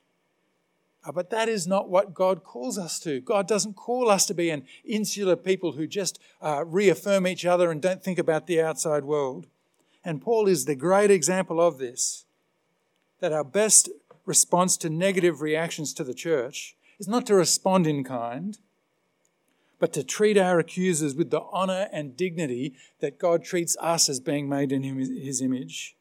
Uh, 1.03 1.13
but 1.13 1.31
that 1.31 1.49
is 1.49 1.67
not 1.67 1.89
what 1.89 2.13
God 2.13 2.45
calls 2.45 2.77
us 2.77 3.01
to. 3.01 3.23
God 3.23 3.49
doesn't 3.49 3.73
call 3.73 4.11
us 4.11 4.27
to 4.27 4.35
be 4.35 4.51
an 4.51 4.67
insular 4.85 5.35
people 5.35 5.73
who 5.73 5.87
just 5.87 6.19
uh, 6.43 6.63
reaffirm 6.67 7.27
each 7.27 7.47
other 7.47 7.71
and 7.71 7.81
don't 7.81 8.05
think 8.05 8.19
about 8.19 8.47
the 8.47 8.61
outside 8.61 9.05
world. 9.05 9.47
And 10.05 10.21
Paul 10.21 10.49
is 10.49 10.65
the 10.65 10.75
great 10.75 11.11
example 11.11 11.61
of 11.61 11.79
this 11.79 12.25
that 13.21 13.33
our 13.33 13.45
best 13.45 13.89
response 14.27 14.77
to 14.77 14.91
negative 14.91 15.41
reactions 15.41 15.95
to 15.95 16.03
the 16.03 16.15
church 16.15 16.77
is 16.99 17.07
not 17.07 17.25
to 17.27 17.35
respond 17.35 17.87
in 17.87 18.03
kind 18.03 18.59
but 19.83 19.93
to 19.93 20.05
treat 20.05 20.39
our 20.39 20.61
accusers 20.61 21.17
with 21.17 21.31
the 21.31 21.41
honor 21.51 21.89
and 21.91 22.17
dignity 22.17 22.73
that 23.01 23.19
God 23.19 23.43
treats 23.43 23.77
us 23.81 24.09
as 24.09 24.21
being 24.21 24.49
made 24.49 24.71
in 24.71 24.85
his 24.85 25.43
image. 25.43 25.97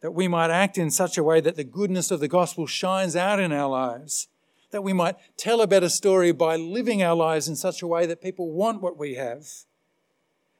That 0.00 0.12
we 0.12 0.28
might 0.28 0.52
act 0.52 0.78
in 0.78 0.92
such 0.92 1.18
a 1.18 1.24
way 1.24 1.40
that 1.40 1.56
the 1.56 1.64
goodness 1.64 2.12
of 2.12 2.20
the 2.20 2.28
gospel 2.28 2.68
shines 2.68 3.16
out 3.16 3.40
in 3.40 3.50
our 3.50 3.68
lives. 3.68 4.28
That 4.70 4.84
we 4.84 4.92
might 4.92 5.16
tell 5.36 5.60
a 5.60 5.66
better 5.66 5.88
story 5.88 6.30
by 6.30 6.54
living 6.54 7.02
our 7.02 7.16
lives 7.16 7.48
in 7.48 7.56
such 7.56 7.82
a 7.82 7.86
way 7.88 8.06
that 8.06 8.22
people 8.22 8.52
want 8.52 8.80
what 8.80 8.96
we 8.96 9.16
have. 9.16 9.48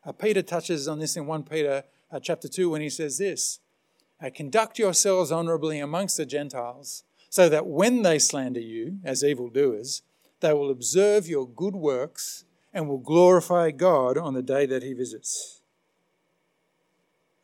Uh, 0.05 0.11
Peter 0.11 0.43
touches 0.43 0.89
on 0.89 0.99
this 0.99 1.17
in 1.17 1.27
1 1.27 1.45
Peter 1.45 1.85
uh, 2.17 2.21
chapter 2.21 2.49
2 2.49 2.71
when 2.71 2.81
he 2.81 2.89
says 2.89 3.19
this 3.19 3.61
uh, 4.23 4.31
Conduct 4.35 4.79
yourselves 4.79 5.31
honorably 5.31 5.79
amongst 5.79 6.17
the 6.17 6.25
Gentiles, 6.25 7.05
so 7.29 7.49
that 7.49 7.67
when 7.67 8.03
they 8.03 8.19
slander 8.19 8.61
you 8.61 8.99
as 9.05 9.23
evildoers, 9.23 10.03
they 10.41 10.53
will 10.55 10.71
observe 10.71 11.29
your 11.29 11.47
good 11.47 11.77
works 11.77 12.45
and 12.73 12.89
will 12.89 12.99
glorify 12.99 13.71
God 13.71 14.17
on 14.17 14.35
the 14.35 14.43
day 14.43 14.65
that 14.67 14.83
He 14.83 14.95
visits. 14.95 15.61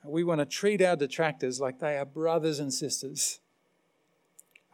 We 0.04 0.24
want 0.24 0.40
to 0.40 0.46
treat 0.46 0.82
our 0.82 0.96
detractors 0.96 1.60
like 1.60 1.78
they 1.78 1.96
are 1.96 2.04
brothers 2.04 2.58
and 2.58 2.72
sisters. 2.72 3.38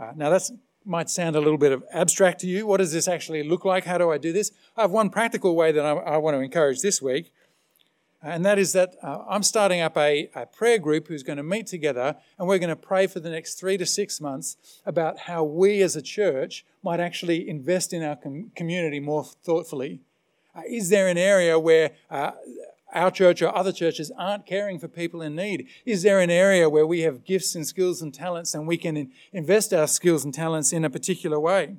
Uh, 0.00 0.12
now, 0.16 0.30
that 0.30 0.48
might 0.84 1.10
sound 1.10 1.36
a 1.36 1.40
little 1.40 1.58
bit 1.58 1.72
of 1.72 1.84
abstract 1.92 2.40
to 2.40 2.46
you. 2.46 2.66
What 2.66 2.78
does 2.78 2.92
this 2.92 3.08
actually 3.08 3.42
look 3.42 3.64
like? 3.64 3.84
How 3.84 3.98
do 3.98 4.10
I 4.10 4.18
do 4.18 4.32
this? 4.32 4.52
I 4.76 4.82
have 4.82 4.90
one 4.90 5.10
practical 5.10 5.54
way 5.54 5.70
that 5.72 5.84
I, 5.84 5.90
I 5.90 6.16
want 6.16 6.36
to 6.36 6.40
encourage 6.40 6.80
this 6.80 7.02
week, 7.02 7.32
and 8.22 8.44
that 8.44 8.58
is 8.58 8.72
that 8.72 8.96
uh, 9.02 9.24
I'm 9.28 9.42
starting 9.42 9.80
up 9.80 9.96
a, 9.96 10.28
a 10.34 10.46
prayer 10.46 10.78
group 10.78 11.06
who's 11.06 11.22
going 11.22 11.36
to 11.36 11.42
meet 11.42 11.66
together 11.68 12.16
and 12.38 12.48
we're 12.48 12.58
going 12.58 12.68
to 12.68 12.76
pray 12.76 13.06
for 13.06 13.20
the 13.20 13.30
next 13.30 13.54
three 13.54 13.76
to 13.76 13.86
six 13.86 14.20
months 14.20 14.56
about 14.84 15.20
how 15.20 15.44
we 15.44 15.82
as 15.82 15.94
a 15.94 16.02
church 16.02 16.64
might 16.82 16.98
actually 16.98 17.48
invest 17.48 17.92
in 17.92 18.02
our 18.02 18.16
com- 18.16 18.50
community 18.56 18.98
more 18.98 19.24
thoughtfully. 19.24 20.00
Uh, 20.54 20.62
is 20.68 20.88
there 20.88 21.06
an 21.06 21.18
area 21.18 21.58
where 21.58 21.92
uh, 22.10 22.32
our 22.92 23.10
church 23.10 23.40
or 23.40 23.54
other 23.54 23.70
churches 23.70 24.10
aren't 24.18 24.46
caring 24.46 24.80
for 24.80 24.88
people 24.88 25.22
in 25.22 25.36
need? 25.36 25.68
Is 25.86 26.02
there 26.02 26.18
an 26.18 26.30
area 26.30 26.68
where 26.68 26.86
we 26.86 27.02
have 27.02 27.24
gifts 27.24 27.54
and 27.54 27.66
skills 27.66 28.02
and 28.02 28.12
talents 28.12 28.52
and 28.52 28.66
we 28.66 28.78
can 28.78 28.96
in- 28.96 29.12
invest 29.32 29.72
our 29.72 29.86
skills 29.86 30.24
and 30.24 30.34
talents 30.34 30.72
in 30.72 30.84
a 30.84 30.90
particular 30.90 31.38
way? 31.38 31.76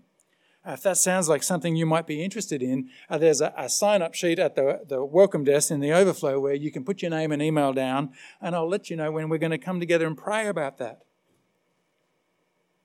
Uh, 0.69 0.73
if 0.73 0.83
that 0.83 0.97
sounds 0.97 1.27
like 1.27 1.41
something 1.41 1.75
you 1.75 1.85
might 1.85 2.05
be 2.05 2.23
interested 2.23 2.61
in, 2.61 2.89
uh, 3.09 3.17
there's 3.17 3.41
a, 3.41 3.51
a 3.57 3.67
sign 3.67 4.03
up 4.03 4.13
sheet 4.13 4.37
at 4.37 4.53
the, 4.53 4.81
the 4.87 5.03
welcome 5.03 5.43
desk 5.43 5.71
in 5.71 5.79
the 5.79 5.91
overflow 5.91 6.39
where 6.39 6.53
you 6.53 6.69
can 6.71 6.83
put 6.83 7.01
your 7.01 7.09
name 7.09 7.31
and 7.31 7.41
email 7.41 7.73
down, 7.73 8.11
and 8.39 8.55
I'll 8.55 8.69
let 8.69 8.87
you 8.87 8.95
know 8.95 9.11
when 9.11 9.29
we're 9.29 9.39
going 9.39 9.49
to 9.49 9.57
come 9.57 9.79
together 9.79 10.05
and 10.05 10.15
pray 10.15 10.47
about 10.47 10.77
that. 10.77 11.01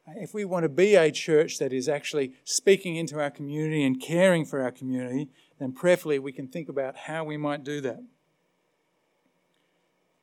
If 0.06 0.32
we 0.32 0.46
want 0.46 0.62
to 0.62 0.70
be 0.70 0.94
a 0.94 1.10
church 1.10 1.58
that 1.58 1.74
is 1.74 1.86
actually 1.86 2.32
speaking 2.44 2.96
into 2.96 3.20
our 3.20 3.30
community 3.30 3.84
and 3.84 4.00
caring 4.00 4.46
for 4.46 4.62
our 4.62 4.70
community, 4.70 5.28
then 5.58 5.72
prayerfully 5.72 6.18
we 6.18 6.32
can 6.32 6.48
think 6.48 6.70
about 6.70 6.96
how 6.96 7.22
we 7.24 7.36
might 7.36 7.64
do 7.64 7.82
that. 7.82 8.02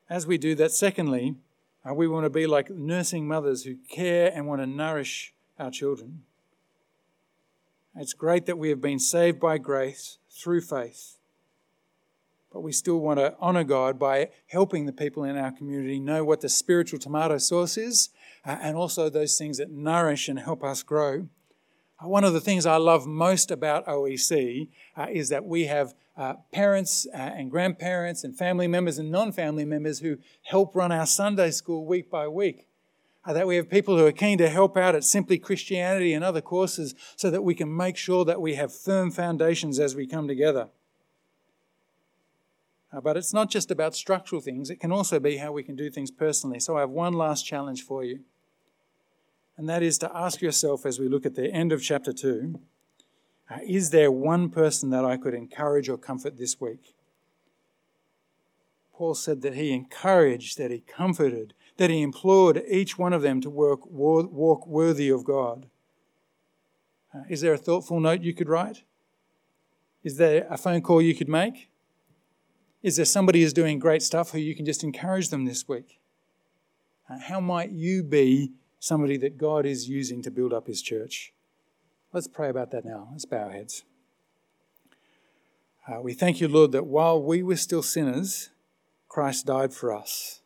As 0.09 0.25
we 0.25 0.39
do 0.39 0.55
that, 0.55 0.71
secondly, 0.71 1.35
uh, 1.87 1.93
we 1.93 2.07
want 2.07 2.25
to 2.25 2.31
be 2.31 2.47
like 2.47 2.71
nursing 2.71 3.27
mothers 3.27 3.65
who 3.65 3.75
care 3.87 4.31
and 4.33 4.47
want 4.47 4.61
to 4.61 4.67
nourish 4.67 5.35
our 5.59 5.69
children. 5.69 6.23
It's 7.95 8.13
great 8.13 8.45
that 8.45 8.57
we 8.57 8.69
have 8.69 8.81
been 8.81 8.99
saved 8.99 9.39
by 9.39 9.57
grace 9.57 10.17
through 10.29 10.61
faith. 10.61 11.17
But 12.51 12.61
we 12.61 12.71
still 12.71 12.99
want 12.99 13.19
to 13.19 13.37
honour 13.39 13.63
God 13.63 13.99
by 13.99 14.29
helping 14.47 14.85
the 14.85 14.93
people 14.93 15.23
in 15.23 15.37
our 15.37 15.51
community 15.51 15.99
know 15.99 16.23
what 16.23 16.41
the 16.41 16.49
spiritual 16.49 16.99
tomato 16.99 17.37
sauce 17.37 17.77
is 17.77 18.09
uh, 18.45 18.57
and 18.61 18.75
also 18.75 19.09
those 19.09 19.37
things 19.37 19.57
that 19.57 19.71
nourish 19.71 20.27
and 20.27 20.39
help 20.39 20.63
us 20.63 20.83
grow. 20.83 21.27
Uh, 22.01 22.07
one 22.07 22.23
of 22.23 22.33
the 22.33 22.41
things 22.41 22.65
I 22.65 22.77
love 22.77 23.05
most 23.05 23.51
about 23.51 23.85
OEC 23.87 24.69
uh, 24.97 25.07
is 25.11 25.29
that 25.29 25.45
we 25.45 25.65
have 25.65 25.93
uh, 26.17 26.33
parents 26.51 27.07
uh, 27.13 27.17
and 27.17 27.51
grandparents 27.51 28.23
and 28.23 28.37
family 28.37 28.67
members 28.67 28.97
and 28.97 29.11
non 29.11 29.31
family 29.31 29.65
members 29.65 29.99
who 29.99 30.17
help 30.43 30.75
run 30.75 30.91
our 30.91 31.05
Sunday 31.05 31.51
school 31.51 31.85
week 31.85 32.09
by 32.09 32.27
week. 32.27 32.67
Uh, 33.23 33.33
that 33.33 33.47
we 33.47 33.55
have 33.55 33.69
people 33.69 33.97
who 33.97 34.05
are 34.05 34.11
keen 34.11 34.37
to 34.37 34.49
help 34.49 34.75
out 34.77 34.95
at 34.95 35.03
Simply 35.03 35.37
Christianity 35.37 36.13
and 36.13 36.23
other 36.23 36.41
courses 36.41 36.95
so 37.15 37.29
that 37.29 37.43
we 37.43 37.53
can 37.53 37.75
make 37.75 37.97
sure 37.97 38.25
that 38.25 38.41
we 38.41 38.55
have 38.55 38.73
firm 38.73 39.11
foundations 39.11 39.79
as 39.79 39.95
we 39.95 40.07
come 40.07 40.27
together. 40.27 40.69
Uh, 42.91 42.99
but 42.99 43.15
it's 43.15 43.33
not 43.33 43.49
just 43.49 43.71
about 43.71 43.95
structural 43.95 44.41
things, 44.41 44.69
it 44.69 44.79
can 44.79 44.91
also 44.91 45.19
be 45.19 45.37
how 45.37 45.51
we 45.51 45.63
can 45.63 45.75
do 45.75 45.89
things 45.89 46.11
personally. 46.11 46.59
So 46.59 46.77
I 46.77 46.81
have 46.81 46.89
one 46.89 47.13
last 47.13 47.45
challenge 47.45 47.83
for 47.83 48.03
you. 48.03 48.21
And 49.57 49.69
that 49.69 49.83
is 49.83 49.97
to 49.99 50.11
ask 50.15 50.41
yourself 50.41 50.85
as 50.85 50.99
we 50.99 51.07
look 51.07 51.25
at 51.25 51.35
the 51.35 51.51
end 51.51 51.71
of 51.71 51.83
chapter 51.83 52.11
2 52.11 52.59
uh, 53.51 53.57
is 53.67 53.89
there 53.89 54.11
one 54.11 54.49
person 54.49 54.91
that 54.91 55.03
I 55.03 55.17
could 55.17 55.33
encourage 55.33 55.89
or 55.89 55.97
comfort 55.97 56.37
this 56.37 56.61
week? 56.61 56.95
Paul 58.93 59.13
said 59.13 59.41
that 59.41 59.55
he 59.55 59.73
encouraged, 59.73 60.57
that 60.57 60.71
he 60.71 60.79
comforted, 60.79 61.53
that 61.81 61.89
he 61.89 62.03
implored 62.03 62.61
each 62.69 62.99
one 62.99 63.11
of 63.11 63.23
them 63.23 63.41
to 63.41 63.49
work, 63.49 63.87
walk 63.87 64.67
worthy 64.67 65.09
of 65.09 65.23
God. 65.23 65.65
Uh, 67.11 67.23
is 67.27 67.41
there 67.41 67.55
a 67.55 67.57
thoughtful 67.57 67.99
note 67.99 68.21
you 68.21 68.35
could 68.35 68.47
write? 68.47 68.83
Is 70.03 70.17
there 70.17 70.45
a 70.47 70.57
phone 70.57 70.81
call 70.81 71.01
you 71.01 71.15
could 71.15 71.27
make? 71.27 71.71
Is 72.83 72.97
there 72.97 73.05
somebody 73.05 73.41
who's 73.41 73.51
doing 73.51 73.79
great 73.79 74.03
stuff 74.03 74.29
who 74.29 74.37
you 74.37 74.55
can 74.55 74.63
just 74.63 74.83
encourage 74.83 75.29
them 75.29 75.45
this 75.45 75.67
week? 75.67 75.99
Uh, 77.09 77.17
how 77.17 77.39
might 77.39 77.71
you 77.71 78.03
be 78.03 78.51
somebody 78.77 79.17
that 79.17 79.39
God 79.39 79.65
is 79.65 79.89
using 79.89 80.21
to 80.21 80.29
build 80.29 80.53
up 80.53 80.67
his 80.67 80.83
church? 80.83 81.33
Let's 82.13 82.27
pray 82.27 82.49
about 82.49 82.69
that 82.71 82.85
now. 82.85 83.07
Let's 83.11 83.25
bow 83.25 83.45
our 83.45 83.49
heads. 83.49 83.85
Uh, 85.87 85.99
we 85.99 86.13
thank 86.13 86.39
you, 86.41 86.47
Lord, 86.47 86.73
that 86.73 86.85
while 86.85 87.19
we 87.19 87.41
were 87.41 87.55
still 87.55 87.81
sinners, 87.81 88.51
Christ 89.07 89.47
died 89.47 89.73
for 89.73 89.91
us. 89.91 90.40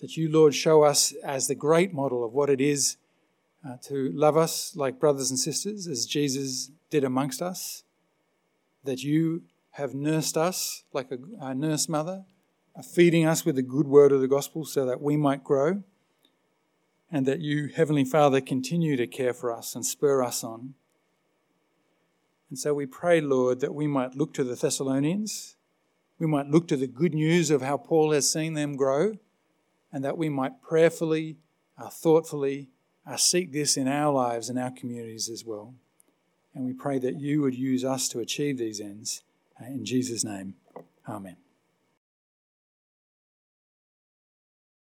That 0.00 0.16
you, 0.16 0.30
Lord, 0.30 0.54
show 0.54 0.82
us 0.82 1.12
as 1.24 1.46
the 1.46 1.54
great 1.54 1.92
model 1.92 2.24
of 2.24 2.32
what 2.32 2.50
it 2.50 2.60
is 2.60 2.96
uh, 3.66 3.76
to 3.84 4.10
love 4.12 4.36
us 4.36 4.76
like 4.76 5.00
brothers 5.00 5.30
and 5.30 5.38
sisters, 5.38 5.86
as 5.86 6.06
Jesus 6.06 6.70
did 6.90 7.02
amongst 7.02 7.40
us. 7.40 7.82
That 8.84 9.02
you 9.02 9.42
have 9.72 9.94
nursed 9.94 10.36
us 10.36 10.84
like 10.92 11.10
a, 11.10 11.18
a 11.40 11.54
nurse 11.54 11.88
mother, 11.88 12.24
feeding 12.94 13.26
us 13.26 13.44
with 13.44 13.56
the 13.56 13.62
good 13.62 13.86
word 13.86 14.12
of 14.12 14.20
the 14.20 14.28
gospel 14.28 14.64
so 14.64 14.84
that 14.84 15.00
we 15.00 15.16
might 15.16 15.42
grow, 15.42 15.82
and 17.10 17.24
that 17.26 17.40
you, 17.40 17.70
Heavenly 17.74 18.04
Father, 18.04 18.40
continue 18.40 18.96
to 18.96 19.06
care 19.06 19.32
for 19.32 19.50
us 19.50 19.74
and 19.74 19.84
spur 19.84 20.22
us 20.22 20.44
on. 20.44 20.74
And 22.50 22.58
so 22.58 22.74
we 22.74 22.86
pray, 22.86 23.20
Lord, 23.20 23.60
that 23.60 23.74
we 23.74 23.86
might 23.86 24.14
look 24.14 24.34
to 24.34 24.44
the 24.44 24.54
Thessalonians, 24.54 25.56
we 26.18 26.26
might 26.26 26.48
look 26.48 26.68
to 26.68 26.76
the 26.76 26.86
good 26.86 27.14
news 27.14 27.50
of 27.50 27.62
how 27.62 27.76
Paul 27.76 28.12
has 28.12 28.30
seen 28.30 28.54
them 28.54 28.76
grow, 28.76 29.14
and 29.96 30.04
that 30.04 30.18
we 30.18 30.28
might 30.28 30.60
prayerfully, 30.60 31.38
uh, 31.78 31.88
thoughtfully 31.88 32.68
uh, 33.06 33.16
seek 33.16 33.50
this 33.50 33.78
in 33.78 33.88
our 33.88 34.12
lives 34.12 34.50
and 34.50 34.58
our 34.58 34.70
communities 34.70 35.30
as 35.30 35.42
well. 35.42 35.72
And 36.54 36.66
we 36.66 36.74
pray 36.74 36.98
that 36.98 37.18
you 37.18 37.40
would 37.40 37.54
use 37.54 37.82
us 37.82 38.06
to 38.10 38.20
achieve 38.20 38.58
these 38.58 38.78
ends. 38.78 39.22
In 39.58 39.86
Jesus' 39.86 40.22
name, 40.22 40.56
amen. 41.08 41.38